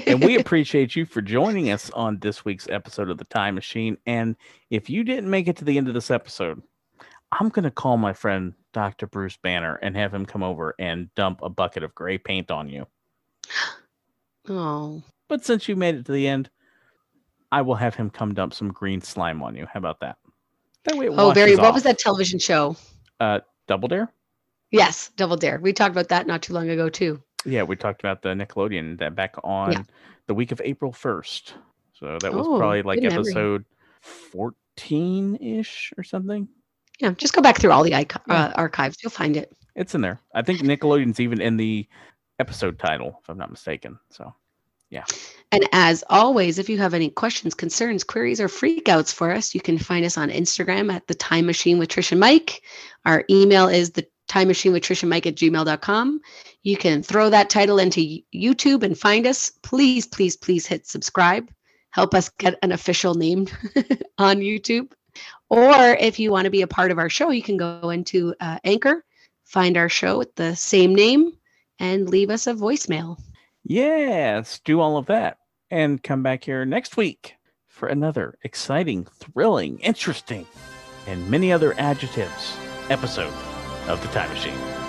[0.06, 3.96] and we appreciate you for joining us on this week's episode of the Time Machine.
[4.06, 4.36] And
[4.70, 6.62] if you didn't make it to the end of this episode,
[7.32, 9.06] I'm going to call my friend Dr.
[9.06, 12.68] Bruce Banner and have him come over and dump a bucket of gray paint on
[12.68, 12.86] you.
[14.48, 16.50] oh, But since you made it to the end,
[17.50, 19.66] I will have him come dump some green slime on you.
[19.72, 20.18] How about that?
[20.84, 21.56] That way oh, very.
[21.56, 22.76] What was that television show?
[23.20, 24.12] Uh, Double Dare?
[24.78, 25.58] Yes, Double Dare.
[25.60, 27.22] We talked about that not too long ago too.
[27.44, 29.86] Yeah, we talked about the Nickelodeon that back on
[30.26, 31.52] the week of April 1st.
[31.92, 33.64] So that was Oh, probably like episode
[34.00, 36.48] 14 ish or something.
[37.00, 38.46] Yeah, just go back through all the ico- Yeah.
[38.46, 38.96] uh, archives.
[39.02, 39.52] You'll find it.
[39.74, 40.20] It's in there.
[40.34, 41.86] I think Nickelodeon's even in the
[42.38, 43.98] episode title, if I'm not mistaken.
[44.10, 44.32] So
[44.90, 45.04] yeah.
[45.50, 49.60] And as always, if you have any questions, concerns, queries, or freakouts for us, you
[49.60, 52.62] can find us on Instagram at the Time Machine with Trish and Mike.
[53.04, 56.20] Our email is the Time Machine with Trish and Mike at gmail.com.
[56.62, 59.50] You can throw that title into YouTube and find us.
[59.62, 61.50] Please, please, please hit subscribe.
[61.90, 63.46] Help us get an official name
[64.18, 64.92] on YouTube.
[65.50, 68.34] Or if you want to be a part of our show, you can go into
[68.40, 69.04] uh, Anchor,
[69.44, 71.32] find our show with the same name,
[71.78, 73.20] and leave us a voicemail.
[73.62, 75.38] Yes, do all of that
[75.70, 77.36] and come back here next week
[77.68, 80.46] for another exciting, thrilling, interesting,
[81.06, 82.56] and many other adjectives
[82.90, 83.32] episode
[83.88, 84.83] of The Time Machine.